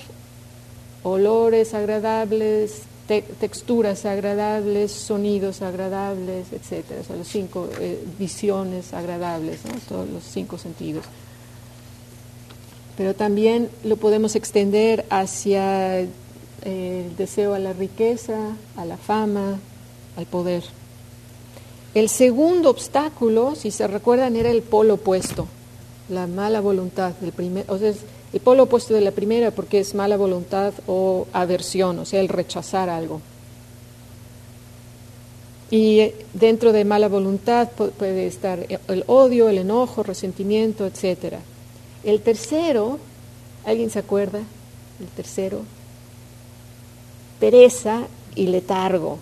[1.03, 2.83] olores agradables,
[3.41, 11.05] texturas agradables, sonidos agradables, etcétera, o los cinco eh, visiones agradables, todos los cinco sentidos.
[12.97, 16.07] Pero también lo podemos extender hacia
[16.63, 19.59] el deseo a la riqueza, a la fama,
[20.17, 20.63] al poder.
[21.95, 25.49] El segundo obstáculo, si se recuerdan, era el polo opuesto,
[26.09, 27.93] la mala voluntad del primer, o sea,
[28.33, 32.29] el polo opuesto de la primera porque es mala voluntad o aversión, o sea, el
[32.29, 33.21] rechazar algo.
[35.71, 41.37] Y eh, dentro de mala voluntad puede estar el odio, el enojo, resentimiento, etc.
[42.05, 42.99] El tercero,
[43.65, 44.41] ¿alguien se acuerda?
[45.01, 45.63] El tercero,
[47.41, 48.03] pereza
[48.37, 49.19] y letargo.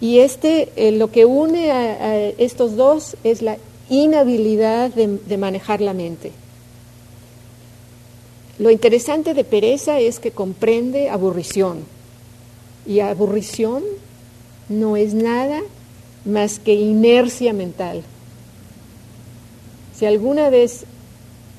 [0.00, 5.92] Y este, eh, lo que une a, estos dos es la inhabilidad de manejar la
[5.92, 6.32] mente.
[8.58, 11.84] Lo interesante de pereza es que comprende aburrición.
[12.86, 13.82] Y aburrición
[14.68, 15.60] no es nada
[16.24, 18.02] más que inercia mental.
[19.98, 20.84] Si alguna vez,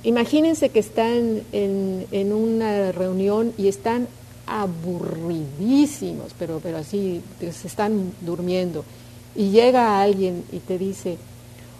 [0.04, 4.08] imagínense que están en, en una reunión y están
[4.45, 8.84] aburridísimos, pero, pero así se están durmiendo,
[9.36, 11.17] y llega alguien y te dice,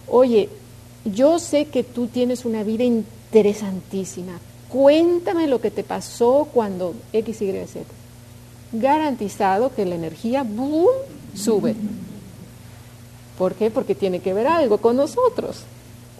[0.08, 0.48] oye,
[1.04, 7.42] yo sé que tú tienes una vida interesantísima, cuéntame lo que te pasó cuando X,
[7.42, 7.84] Y, Z.
[8.72, 10.88] Garantizado que la energía boom,
[11.34, 11.76] sube.
[13.38, 13.70] ¿Por qué?
[13.70, 15.62] Porque tiene que ver algo con nosotros.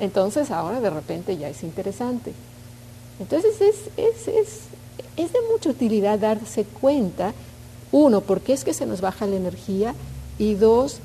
[0.00, 2.32] Entonces ahora de repente ya es interesante.
[3.20, 4.60] Entonces es, es, es,
[5.16, 7.32] es de mucha utilidad darse cuenta,
[7.92, 9.94] uno, por qué es que se nos baja la energía
[10.38, 10.98] y dos,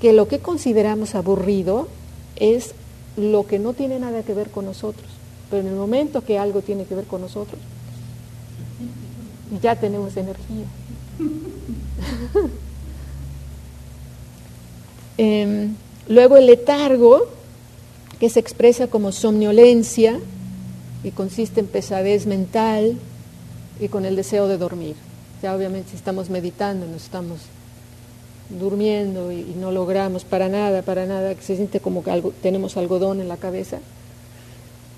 [0.00, 1.88] que lo que consideramos aburrido
[2.36, 2.74] es
[3.16, 5.06] lo que no tiene nada que ver con nosotros.
[5.50, 7.60] Pero en el momento que algo tiene que ver con nosotros,
[9.62, 10.66] ya tenemos energía.
[15.20, 15.74] Em,
[16.06, 17.26] luego el letargo,
[18.20, 20.20] que se expresa como somnolencia
[21.04, 22.98] y consiste en pesadez mental
[23.80, 24.96] y con el deseo de dormir.
[25.42, 27.40] Ya obviamente si estamos meditando, nos estamos
[28.50, 33.20] durmiendo y, no logramos para nada, para nada, que se siente como que tenemos algodón
[33.20, 33.78] en la cabeza,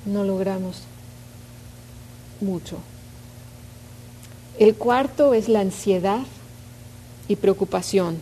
[0.07, 0.83] no logramos
[2.41, 2.79] mucho.
[4.59, 6.21] El cuarto es la ansiedad
[7.29, 8.19] y preocupación,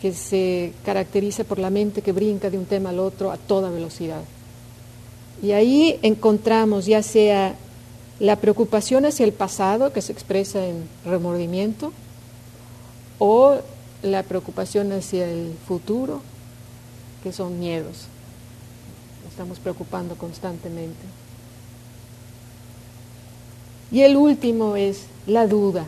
[0.00, 3.70] que se caracteriza por la mente que brinca de un tema al otro a toda
[3.70, 4.22] velocidad.
[5.42, 7.54] Y ahí encontramos ya sea
[8.20, 11.92] la preocupación hacia el pasado, que se expresa en remordimiento,
[13.18, 13.56] o
[14.02, 16.22] la preocupación hacia el futuro,
[17.22, 18.08] que son miedos
[19.34, 21.04] estamos preocupando constantemente.
[23.90, 25.86] Y el último es la duda.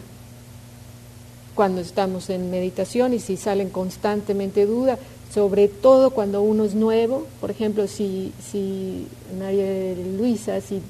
[1.54, 4.98] Cuando estamos en meditación y si salen constantemente dudas,
[5.32, 9.06] sobre todo cuando uno es nuevo, por ejemplo, si, si
[9.38, 10.80] María Luisa, si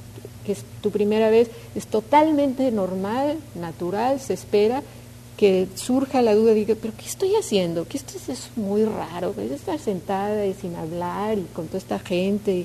[0.47, 4.83] que es tu primera vez, es totalmente normal, natural, se espera,
[5.37, 7.87] que surja la duda, diga, pero ¿qué estoy haciendo?
[7.87, 12.65] Que esto es, muy raro, estar sentada y sin hablar y con toda esta gente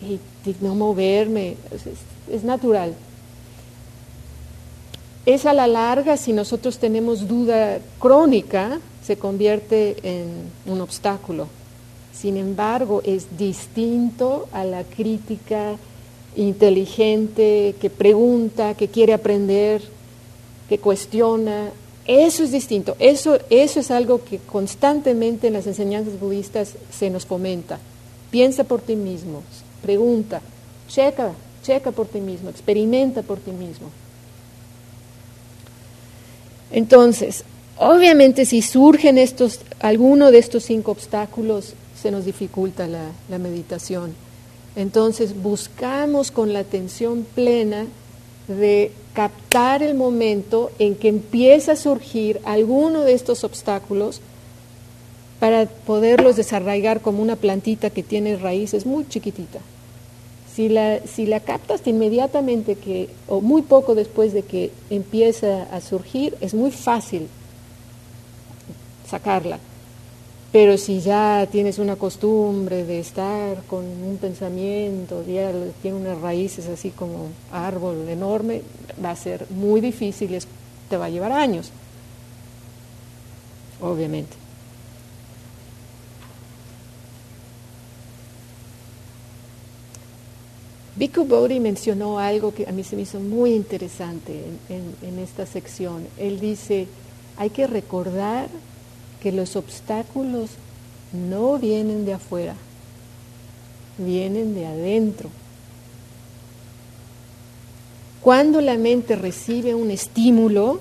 [0.00, 0.20] y,
[0.60, 1.56] no moverme,
[2.30, 2.94] es, natural.
[5.24, 10.28] Es a la larga, si nosotros tenemos duda crónica, se convierte en
[10.66, 11.48] un obstáculo.
[12.12, 15.76] Sin embargo, es distinto a la crítica
[16.36, 19.82] inteligente, que pregunta, que quiere aprender,
[20.68, 21.70] que cuestiona.
[22.06, 22.96] Eso es distinto.
[22.98, 27.78] Eso, eso es algo que constantemente en las enseñanzas budistas se nos fomenta.
[28.30, 29.42] Piensa por ti mismo,
[29.82, 30.40] pregunta,
[30.88, 31.32] checa,
[31.62, 33.88] checa por ti mismo, experimenta por ti mismo.
[36.70, 37.44] Entonces,
[37.82, 44.14] obviamente si surgen estos, alguno de estos cinco obstáculos, se nos dificulta la, meditación.
[44.76, 47.86] Entonces buscamos con la atención plena
[48.48, 54.20] de captar el momento en que empieza a surgir alguno de estos obstáculos
[55.38, 59.58] para poderlos desarraigar como una plantita que tiene raíces muy chiquitita.
[60.54, 65.80] Si la, si la captas inmediatamente que, o muy poco después de que empieza a
[65.80, 67.28] surgir, es muy fácil
[69.12, 69.58] sacarla.
[70.52, 76.90] Pero si ya tienes una costumbre de estar con un pensamiento, tiene unas raíces así
[76.90, 78.62] como árbol enorme,
[79.02, 80.38] va a ser muy difícil y
[80.90, 81.70] te va a llevar años,
[83.80, 84.36] obviamente.
[90.96, 96.06] Bhikkhu Bodhi mencionó algo que a mí se me hizo muy interesante en esta sección.
[96.18, 96.86] Él dice,
[97.38, 98.48] hay que recordar
[99.22, 100.50] que los obstáculos
[101.12, 102.56] no vienen de afuera,
[103.96, 105.30] vienen de adentro.
[108.20, 110.80] Cuando la mente recibe un estímulo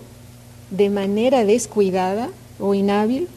[0.72, 2.30] de manera descuidada
[2.60, 3.28] o inhábil,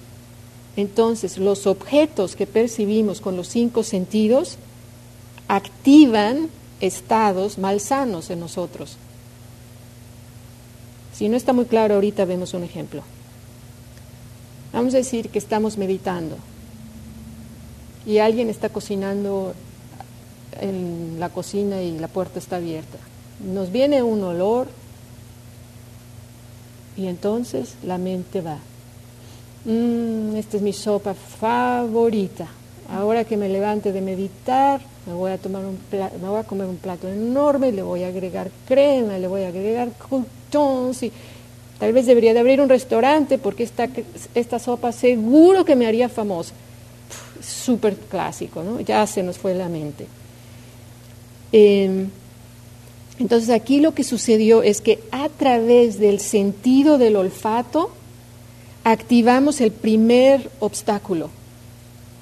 [0.76, 4.56] entonces los objetos que percibimos con los cinco sentidos
[5.48, 6.48] activan
[6.80, 8.96] estados malsanos en nosotros.
[11.12, 13.02] Si no está muy claro, ahorita vemos un ejemplo.
[14.74, 16.36] Vamos a decir que estamos meditando
[18.04, 19.54] y alguien está cocinando
[20.60, 22.98] en la cocina y la puerta está abierta.
[23.38, 24.66] Nos viene un olor
[26.96, 28.58] y entonces la mente va.
[29.64, 32.48] Mm, esta es mi sopa favorita.
[32.90, 36.66] Ahora que me levante de meditar, me voy a tomar un me voy a comer
[36.66, 41.12] un plato enorme, le voy a agregar crema, le voy a agregar croutons y
[41.78, 43.88] Tal vez debería de abrir un restaurante porque esta,
[44.34, 46.54] esta sopa seguro que me haría famosa.
[47.42, 48.80] Súper clásico, ¿no?
[48.80, 50.06] Ya se nos fue la mente.
[51.52, 52.08] Em,
[53.18, 57.90] entonces aquí lo que sucedió es que a través del sentido del olfato
[58.82, 61.30] activamos el primer obstáculo,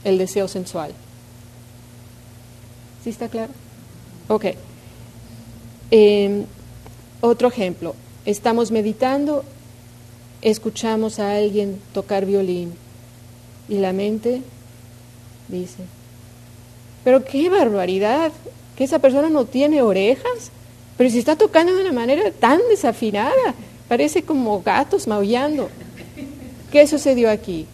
[0.05, 0.92] el deseo sensual.
[3.03, 3.53] ¿Sí está claro?
[4.28, 4.46] Ok.
[5.90, 6.44] Em,
[7.20, 7.94] otro ejemplo,
[8.25, 9.45] Estamos meditando,
[10.43, 12.73] escuchamos a alguien tocar violín
[13.68, 14.43] y la mente
[15.49, 15.83] dice,
[17.03, 18.31] pero qué barbaridad,
[18.77, 20.51] que esa persona no tiene orejas,
[20.97, 23.55] pero si está tocando de una manera tan desafinada,
[23.89, 25.68] parece como gatos maullando.
[26.70, 27.66] ¿Qué sucedió aquí?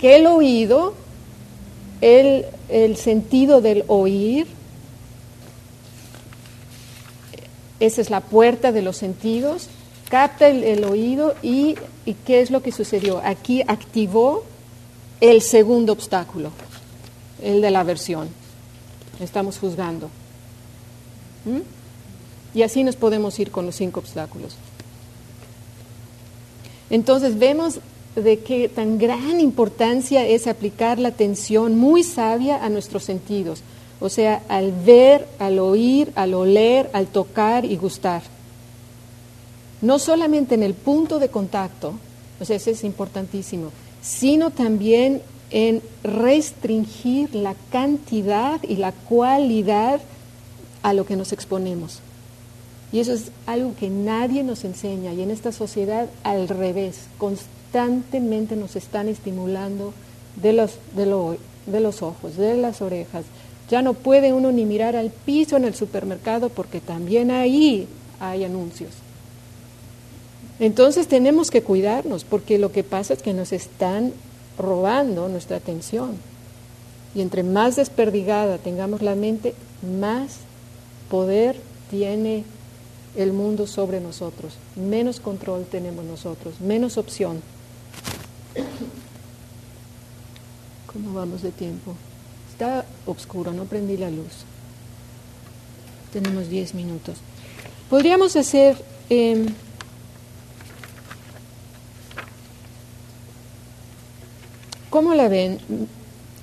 [0.00, 0.94] Que el oído,
[2.00, 4.46] el, el sentido del oír,
[7.80, 9.68] esa es la puerta de los sentidos,
[10.08, 11.76] capta el, oído y,
[12.26, 13.20] ¿qué es lo que sucedió?
[13.24, 14.44] Aquí activó
[15.20, 16.50] el segundo obstáculo,
[17.42, 18.28] el de la aversión.
[19.20, 20.08] Estamos juzgando.
[21.44, 21.60] ¿Mm?
[22.56, 24.56] Y así nos podemos ir con los cinco obstáculos.
[26.90, 27.80] Entonces vemos
[28.14, 33.62] de qué tan gran importancia es aplicar la atención muy sabia a nuestros sentidos,
[34.04, 38.22] o sea, al ver, al oír, al oler, al tocar y gustar
[39.84, 41.92] no solamente en el punto de contacto,
[42.40, 50.00] o sea, eso es importantísimo, sino también en restringir la cantidad y la cualidad
[50.82, 52.00] a lo que nos exponemos.
[52.92, 58.56] Y eso es algo que nadie nos enseña y en esta sociedad al revés, constantemente
[58.56, 59.92] nos están estimulando
[60.36, 61.36] de los, de,
[61.66, 63.24] de los ojos, de las orejas.
[63.74, 67.88] Ya no puede uno ni mirar al piso en el supermercado porque también ahí
[68.20, 68.92] hay anuncios.
[70.60, 74.12] Entonces tenemos que cuidarnos porque lo que pasa es que nos están
[74.60, 76.12] robando nuestra atención.
[77.16, 79.54] Y entre más desperdigada tengamos la mente,
[79.98, 80.36] más
[81.10, 81.56] poder
[81.90, 82.44] tiene
[83.16, 87.42] el mundo sobre nosotros, menos control tenemos nosotros, menos opción.
[90.92, 91.96] ¿Cómo vamos de tiempo?
[92.54, 94.44] Está oscuro, no prendí la luz.
[96.12, 97.16] Tenemos 10 minutos.
[97.90, 98.76] Podríamos hacer...
[99.10, 99.46] Em,
[104.88, 105.58] ¿Cómo la ven?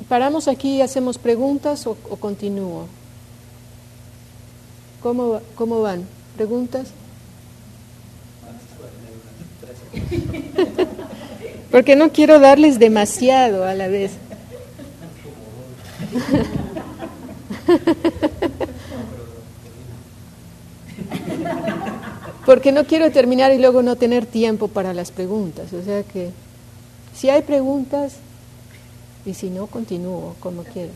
[0.10, 2.88] ¿Paramos aquí y hacemos preguntas o, continúo?
[5.02, 6.06] ¿Cómo, cómo van?
[6.36, 6.90] ¿Preguntas?
[11.72, 14.12] Porque no quiero darles demasiado a la vez.
[22.46, 25.72] Porque no quiero terminar y luego no tener tiempo para las preguntas.
[25.74, 26.32] O sea que
[27.16, 28.16] si hay preguntas
[29.26, 30.92] y si no, continúo como quiero.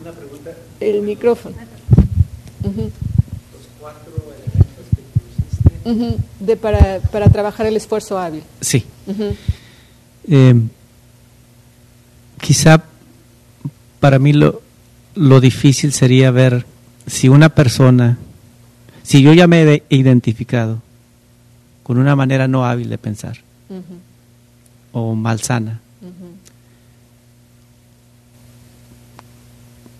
[0.00, 0.50] Una, pregunta.
[0.80, 1.56] El micrófono.
[2.62, 2.72] Los
[3.80, 5.02] cuatro elementos que
[5.82, 6.22] pusiste.
[6.40, 8.42] De para, para trabajar el esfuerzo hábil.
[8.60, 8.84] Sí.
[10.28, 10.54] Eh,
[12.40, 12.82] quizá
[14.00, 14.62] para mí lo,
[15.14, 16.66] lo difícil sería ver
[17.06, 18.18] si una persona,
[19.02, 20.82] si yo ya me he identificado
[21.82, 23.38] con una manera no hábil de pensar
[24.92, 25.80] o malsana,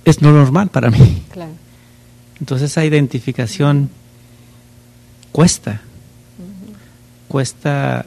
[0.05, 1.22] es no normal para mí.
[2.41, 3.91] Entonces esa identificación
[5.33, 5.81] cuesta,
[7.29, 8.07] cuesta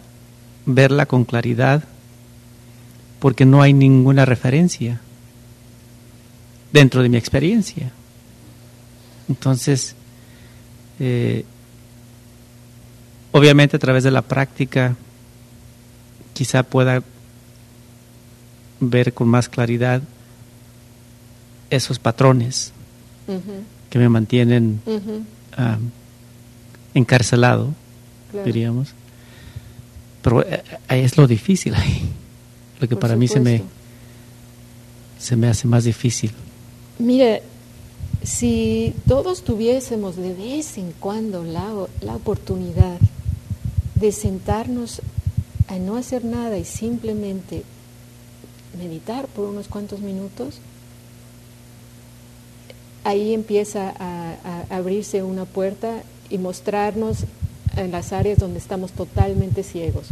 [0.65, 1.83] verla con claridad
[3.19, 4.99] porque no hay ninguna referencia
[6.71, 7.91] dentro de mi experiencia.
[9.29, 9.95] Entonces,
[10.99, 11.45] eh,
[13.31, 14.95] obviamente a través de la práctica
[16.33, 17.03] quizá pueda
[18.79, 20.01] ver con más claridad
[21.69, 22.71] esos patrones
[23.89, 24.81] que me mantienen
[26.93, 27.73] encarcelado,
[28.45, 28.93] diríamos.
[30.21, 32.09] Pero eh, ahí es lo difícil ahí,
[32.79, 33.63] lo que para mí se me,
[35.19, 36.31] se me hace más difícil.
[36.99, 37.43] Mire,
[38.23, 41.71] si todos tuviésemos de vez en cuando la,
[42.01, 42.97] la oportunidad
[43.95, 45.01] de sentarnos
[45.67, 47.63] a no hacer nada y simplemente
[48.77, 50.59] meditar por unos cuantos minutos,
[53.03, 57.19] ahí empieza a, abrirse una puerta y mostrarnos
[57.77, 60.07] en las áreas donde estamos totalmente ciegos.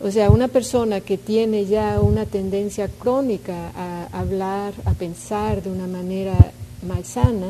[0.00, 5.70] O sea, una persona que tiene ya una tendencia crónica a hablar, a pensar de
[5.70, 6.52] una manera
[6.86, 7.48] malsana,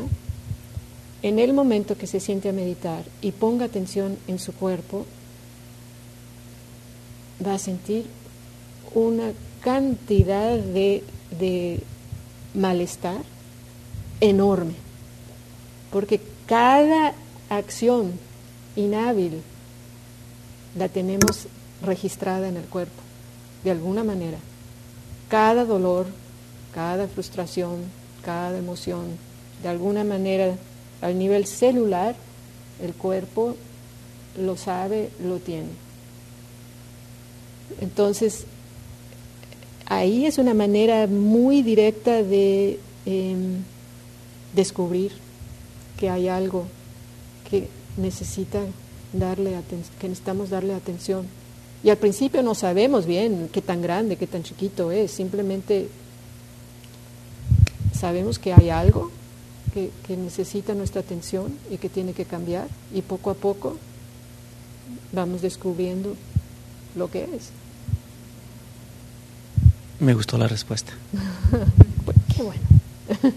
[1.23, 5.05] en el momento que se siente a meditar y ponga atención en su cuerpo,
[7.45, 8.07] va a sentir
[8.95, 11.05] una cantidad de,
[11.39, 11.81] de
[12.55, 13.21] malestar
[14.21, 14.75] enorme,
[15.93, 17.13] porque cada
[17.51, 18.13] acción
[18.75, 19.43] inhábil
[20.77, 21.49] la tenemos
[21.83, 23.03] registrada en el cuerpo,
[23.65, 24.39] de alguna manera.
[25.29, 26.07] Cada dolor,
[26.75, 27.83] cada frustración,
[28.25, 29.07] cada emoción,
[29.63, 30.57] de alguna manera,
[31.01, 32.15] al nivel celular,
[32.83, 33.57] el cuerpo
[34.39, 35.69] lo sabe, lo tiene.
[37.81, 38.45] Entonces,
[39.87, 43.63] ahí es una manera muy directa de em,
[44.55, 45.13] descubrir
[45.99, 46.67] que hay algo
[47.51, 48.61] que necesita
[49.13, 49.55] darle
[49.99, 51.27] que necesitamos darle atención.
[51.83, 55.89] Y al principio no sabemos bien qué tan grande, qué tan chiquito es, simplemente
[57.93, 59.11] sabemos que hay algo
[59.73, 63.77] que, que necesita nuestra atención y que tiene que cambiar y poco a poco
[65.13, 66.17] vamos descubriendo
[66.97, 67.51] lo que es.
[70.01, 70.93] Me gustó la respuesta.
[72.37, 72.63] qué bueno.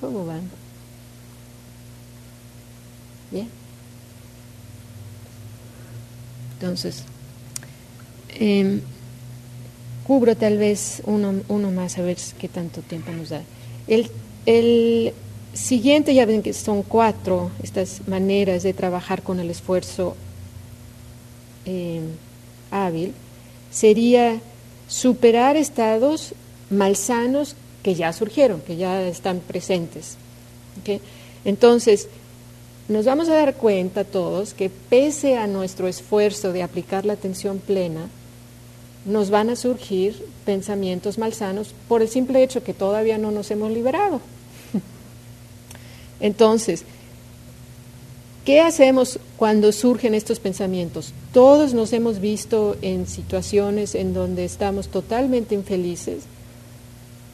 [0.00, 0.61] ¿Cómo van?
[3.32, 3.48] Bien.
[6.60, 7.02] Entonces,
[8.38, 8.80] em,
[10.06, 13.42] cubro tal vez uno, uno, más a ver qué tanto tiempo nos da.
[13.88, 14.10] El,
[14.46, 15.12] el
[15.54, 20.14] siguiente, ya ven que son cuatro estas maneras de trabajar con el esfuerzo
[21.64, 22.04] em,
[22.70, 23.14] hábil,
[23.70, 24.40] sería
[24.86, 26.34] superar estados
[26.70, 30.16] malsanos que ya surgieron, que ya están presentes.
[31.44, 32.08] Entonces,
[32.92, 37.58] nos vamos a dar cuenta todos que pese a nuestro esfuerzo de aplicar la atención
[37.58, 38.08] plena,
[39.04, 43.72] nos van a surgir pensamientos malsanos por el simple hecho que todavía no nos hemos
[43.72, 44.20] liberado.
[46.20, 46.84] Entonces,
[48.44, 51.12] ¿qué hacemos cuando surgen estos pensamientos?
[51.32, 56.24] Todos nos hemos visto en situaciones en donde estamos totalmente infelices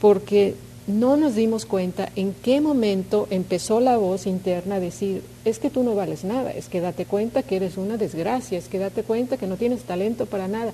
[0.01, 0.55] porque
[0.89, 5.69] no nos dimos cuenta en qué momento empezó la voz interna a decir, es que
[5.69, 9.03] tú no vales nada, es que date cuenta que eres una desgracia, es que date
[9.03, 10.73] cuenta que no tienes talento para nada.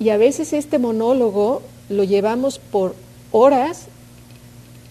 [0.00, 2.96] Y a veces este monólogo lo llevamos por
[3.32, 3.86] horas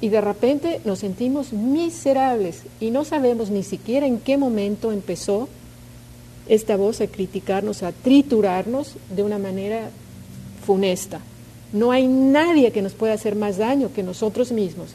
[0.01, 5.49] y de repente nos sentimos miserables y no sabemos ni siquiera en qué momento empezó
[6.47, 9.89] esta voz a criticarnos, a triturarnos de una manera
[10.63, 11.21] funesta.
[11.73, 14.91] No hay nadie que nos pueda hacer más daño que nosotros mismos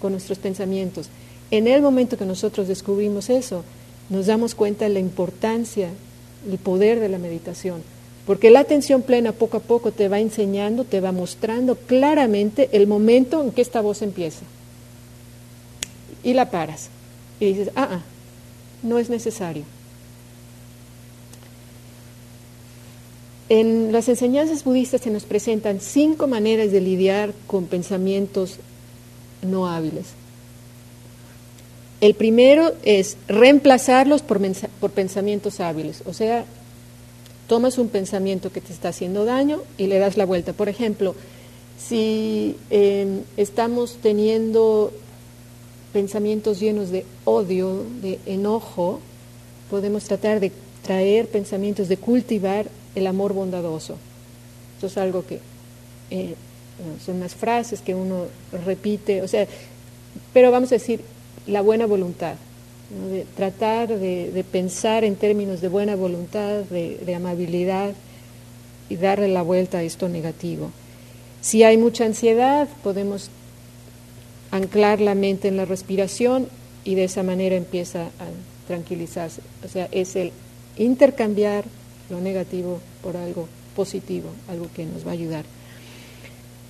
[0.00, 1.08] con nuestros pensamientos.
[1.50, 3.62] En el momento que nosotros descubrimos eso,
[4.08, 5.90] nos damos cuenta de la importancia,
[6.50, 7.82] el poder de la meditación.
[8.26, 12.86] Porque la atención plena poco a poco te va enseñando, te va mostrando claramente el
[12.86, 14.44] momento en que esta voz empieza.
[16.24, 16.88] Y la paras.
[17.40, 18.02] Y dices, ah, ah
[18.82, 19.64] no es necesario.
[23.48, 28.58] En las enseñanzas budistas se nos presentan cinco maneras de lidiar con pensamientos
[29.42, 30.06] no hábiles.
[32.00, 34.40] El primero es reemplazarlos por,
[34.90, 36.44] pensamientos hábiles, o sea,
[37.46, 40.52] tomas un pensamiento que te está haciendo daño y le das la vuelta.
[40.52, 41.14] Por ejemplo,
[41.78, 44.92] si em, estamos teniendo
[45.92, 48.98] pensamientos llenos de odio, de enojo,
[49.70, 50.50] podemos tratar de
[50.82, 53.96] traer pensamientos, de cultivar el amor bondadoso.
[54.78, 55.40] Eso es algo que
[56.10, 56.34] eh,
[57.04, 58.26] son unas frases que uno
[58.64, 59.46] repite, o sea,
[60.32, 61.00] pero vamos a decir
[61.46, 62.34] la buena voluntad,
[63.10, 67.92] de tratar de, pensar en términos de buena voluntad, de, amabilidad
[68.88, 70.70] y darle la vuelta a esto negativo.
[71.40, 73.30] Si hay mucha ansiedad, podemos
[74.50, 76.48] anclar la mente en la respiración
[76.84, 78.28] y de esa manera empieza a
[78.68, 79.40] tranquilizarse.
[79.64, 80.32] O sea, es el
[80.76, 81.64] intercambiar
[82.12, 85.46] lo negativo por algo positivo, algo que nos va a ayudar.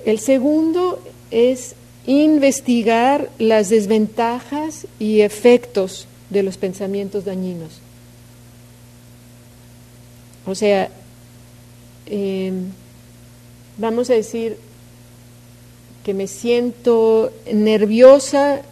[0.06, 1.74] El segundo es
[2.06, 7.80] investigar las desventajas y efectos de los pensamientos dañinos.
[10.46, 10.90] O sea,
[12.06, 12.70] em,
[13.78, 14.56] vamos a decir
[16.04, 18.62] que me siento nerviosa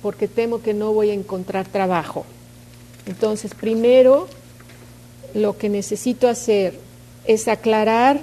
[0.00, 2.24] porque temo que no voy a encontrar trabajo.
[3.06, 4.28] Entonces, primero,
[5.34, 6.74] lo que necesito hacer
[7.26, 8.20] es aclarar,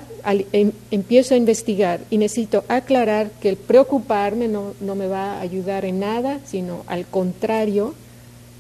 [0.52, 5.42] em, empiezo a investigar y necesito aclarar que el preocuparme no, no me va a
[5.42, 7.94] ayudar en nada, sino al contrario,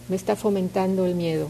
[0.09, 1.49] me está fomentando el miedo.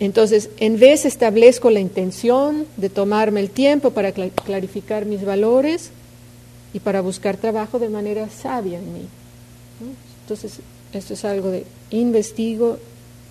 [0.00, 5.90] Entonces, en vez establezco la intención de tomarme el tiempo para clarificar mis valores
[6.72, 9.06] y para buscar trabajo de manera sabia en mí.
[10.22, 10.58] Entonces,
[10.92, 12.78] esto es algo de investigo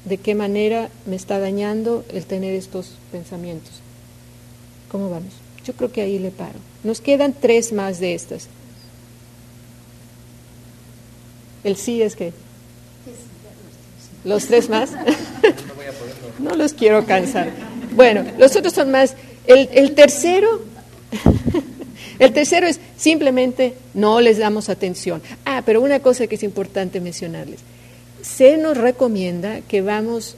[0.06, 3.72] de qué manera me está dañando el tener estos pensamientos.
[4.90, 5.34] ¿Cómo vamos?
[5.66, 6.60] Yo creo que ahí le paro.
[6.84, 8.48] Nos quedan tres más de estas.
[11.64, 12.34] El sí es que...
[14.26, 14.92] ¿Los tres más?
[16.40, 17.52] no los quiero cansar.
[17.96, 19.16] Bueno, los otros son más...
[19.48, 20.62] El, el tercero...
[22.20, 25.22] El tercero es simplemente no les damos atención.
[25.46, 27.60] Ah, pero una cosa que es importante mencionarles
[28.24, 30.36] se nos recomienda que vamos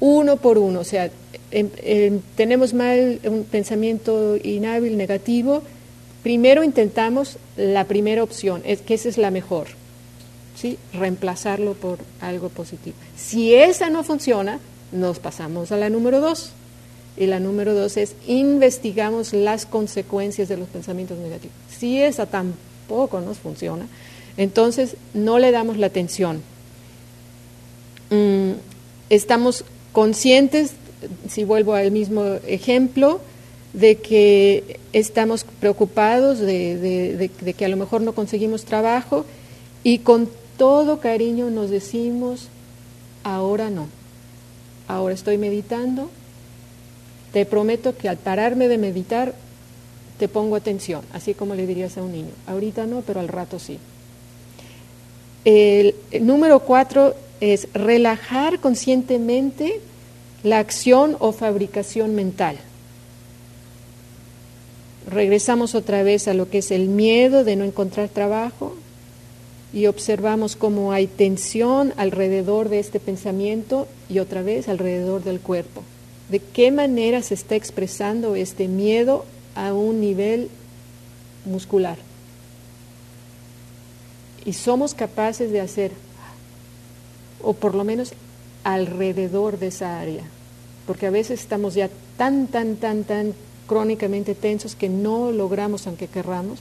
[0.00, 1.10] uno por uno, o sea,
[2.34, 5.62] tenemos mal un pensamiento inhábil, negativo,
[6.24, 9.68] primero intentamos la primera opción, es que esa es la mejor,
[10.56, 10.78] ¿sí?
[10.92, 12.96] reemplazarlo por algo positivo.
[13.16, 14.58] Si esa no funciona,
[14.90, 16.52] nos pasamos a la número dos.
[17.14, 21.54] Y la número dos es investigamos las consecuencias de los pensamientos negativos.
[21.68, 23.86] Si esa tampoco nos funciona,
[24.36, 26.42] entonces, no le damos la atención.
[28.10, 28.52] Mm,
[29.10, 30.72] estamos conscientes,
[31.28, 33.20] si vuelvo al mismo ejemplo,
[33.72, 39.24] de que estamos preocupados de, que a lo mejor no conseguimos trabajo
[39.82, 40.28] y con
[40.58, 42.48] todo cariño nos decimos,
[43.24, 43.88] ahora no,
[44.88, 46.10] ahora estoy meditando,
[47.32, 49.34] te prometo que al pararme de meditar
[50.18, 53.58] te pongo atención, así como le dirías a un niño, ahorita no, pero al rato
[53.58, 53.78] sí.
[55.44, 59.80] El, número cuatro es relajar conscientemente
[60.44, 62.56] la acción o fabricación mental.
[65.10, 68.76] Regresamos otra vez a lo que es el miedo de no encontrar trabajo
[69.72, 75.82] y observamos cómo hay tensión alrededor de este pensamiento y otra vez alrededor del cuerpo.
[76.28, 79.24] ¿De qué manera se está expresando este miedo
[79.56, 80.50] a un nivel
[81.44, 81.98] muscular?
[84.44, 85.92] Y somos capaces de hacer,
[87.42, 88.12] o por lo menos
[88.64, 90.24] alrededor de esa área,
[90.86, 93.34] porque a veces estamos ya tan, tan, tan, tan
[93.66, 96.58] crónicamente tensos que no logramos, aunque querramos,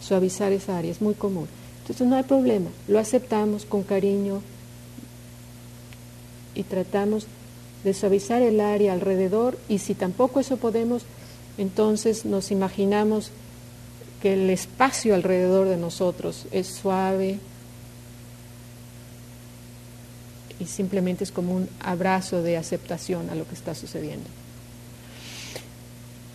[0.00, 1.46] suavizar esa área, es muy común.
[1.82, 4.42] Entonces no hay problema, lo aceptamos con cariño
[6.54, 7.26] y tratamos
[7.82, 11.02] de suavizar el área alrededor y si tampoco eso podemos,
[11.58, 13.30] entonces nos imaginamos
[14.22, 17.40] que el espacio alrededor de nosotros es suave
[20.60, 24.24] y simplemente es como un abrazo de aceptación a lo que está sucediendo.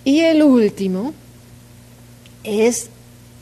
[0.03, 1.13] Y el último
[2.43, 2.89] es,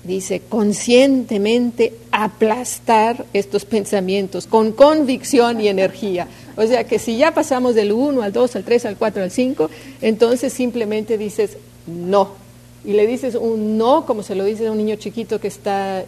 [0.03, 6.27] dice, conscientemente aplastar estos pensamientos con convicción y energía.
[6.55, 9.31] O sea que si ya pasamos del 1 al 2, al 3, al 4, al
[9.31, 9.69] 5,
[10.01, 12.44] entonces simplemente dices no.
[12.85, 16.05] Y le dices un no, como se lo dice a un niño chiquito que está,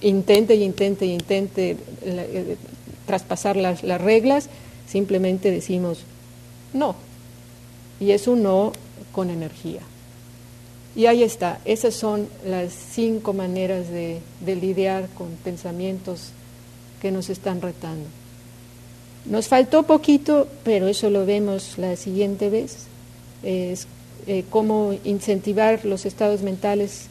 [0.00, 2.56] intente y intente y intente eh,
[3.06, 4.48] traspasar las, las reglas,
[4.86, 6.00] simplemente decimos
[6.72, 6.94] no.
[8.00, 8.72] Y es un no
[9.12, 9.80] con energía.
[10.94, 16.30] Y ahí está, esas son las cinco maneras de, de lidiar con pensamientos
[17.00, 18.06] que nos están retando.
[19.24, 22.86] Nos faltó poquito, pero eso lo vemos la siguiente vez,
[23.42, 23.86] es
[24.30, 27.06] eh, cómo incentivar los estados mentales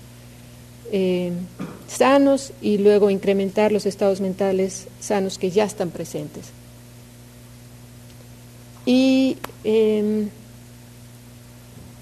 [0.92, 1.32] eh,
[1.88, 6.46] sanos y luego incrementar los estados mentales sanos que ya están presentes.
[8.86, 10.30] Y em,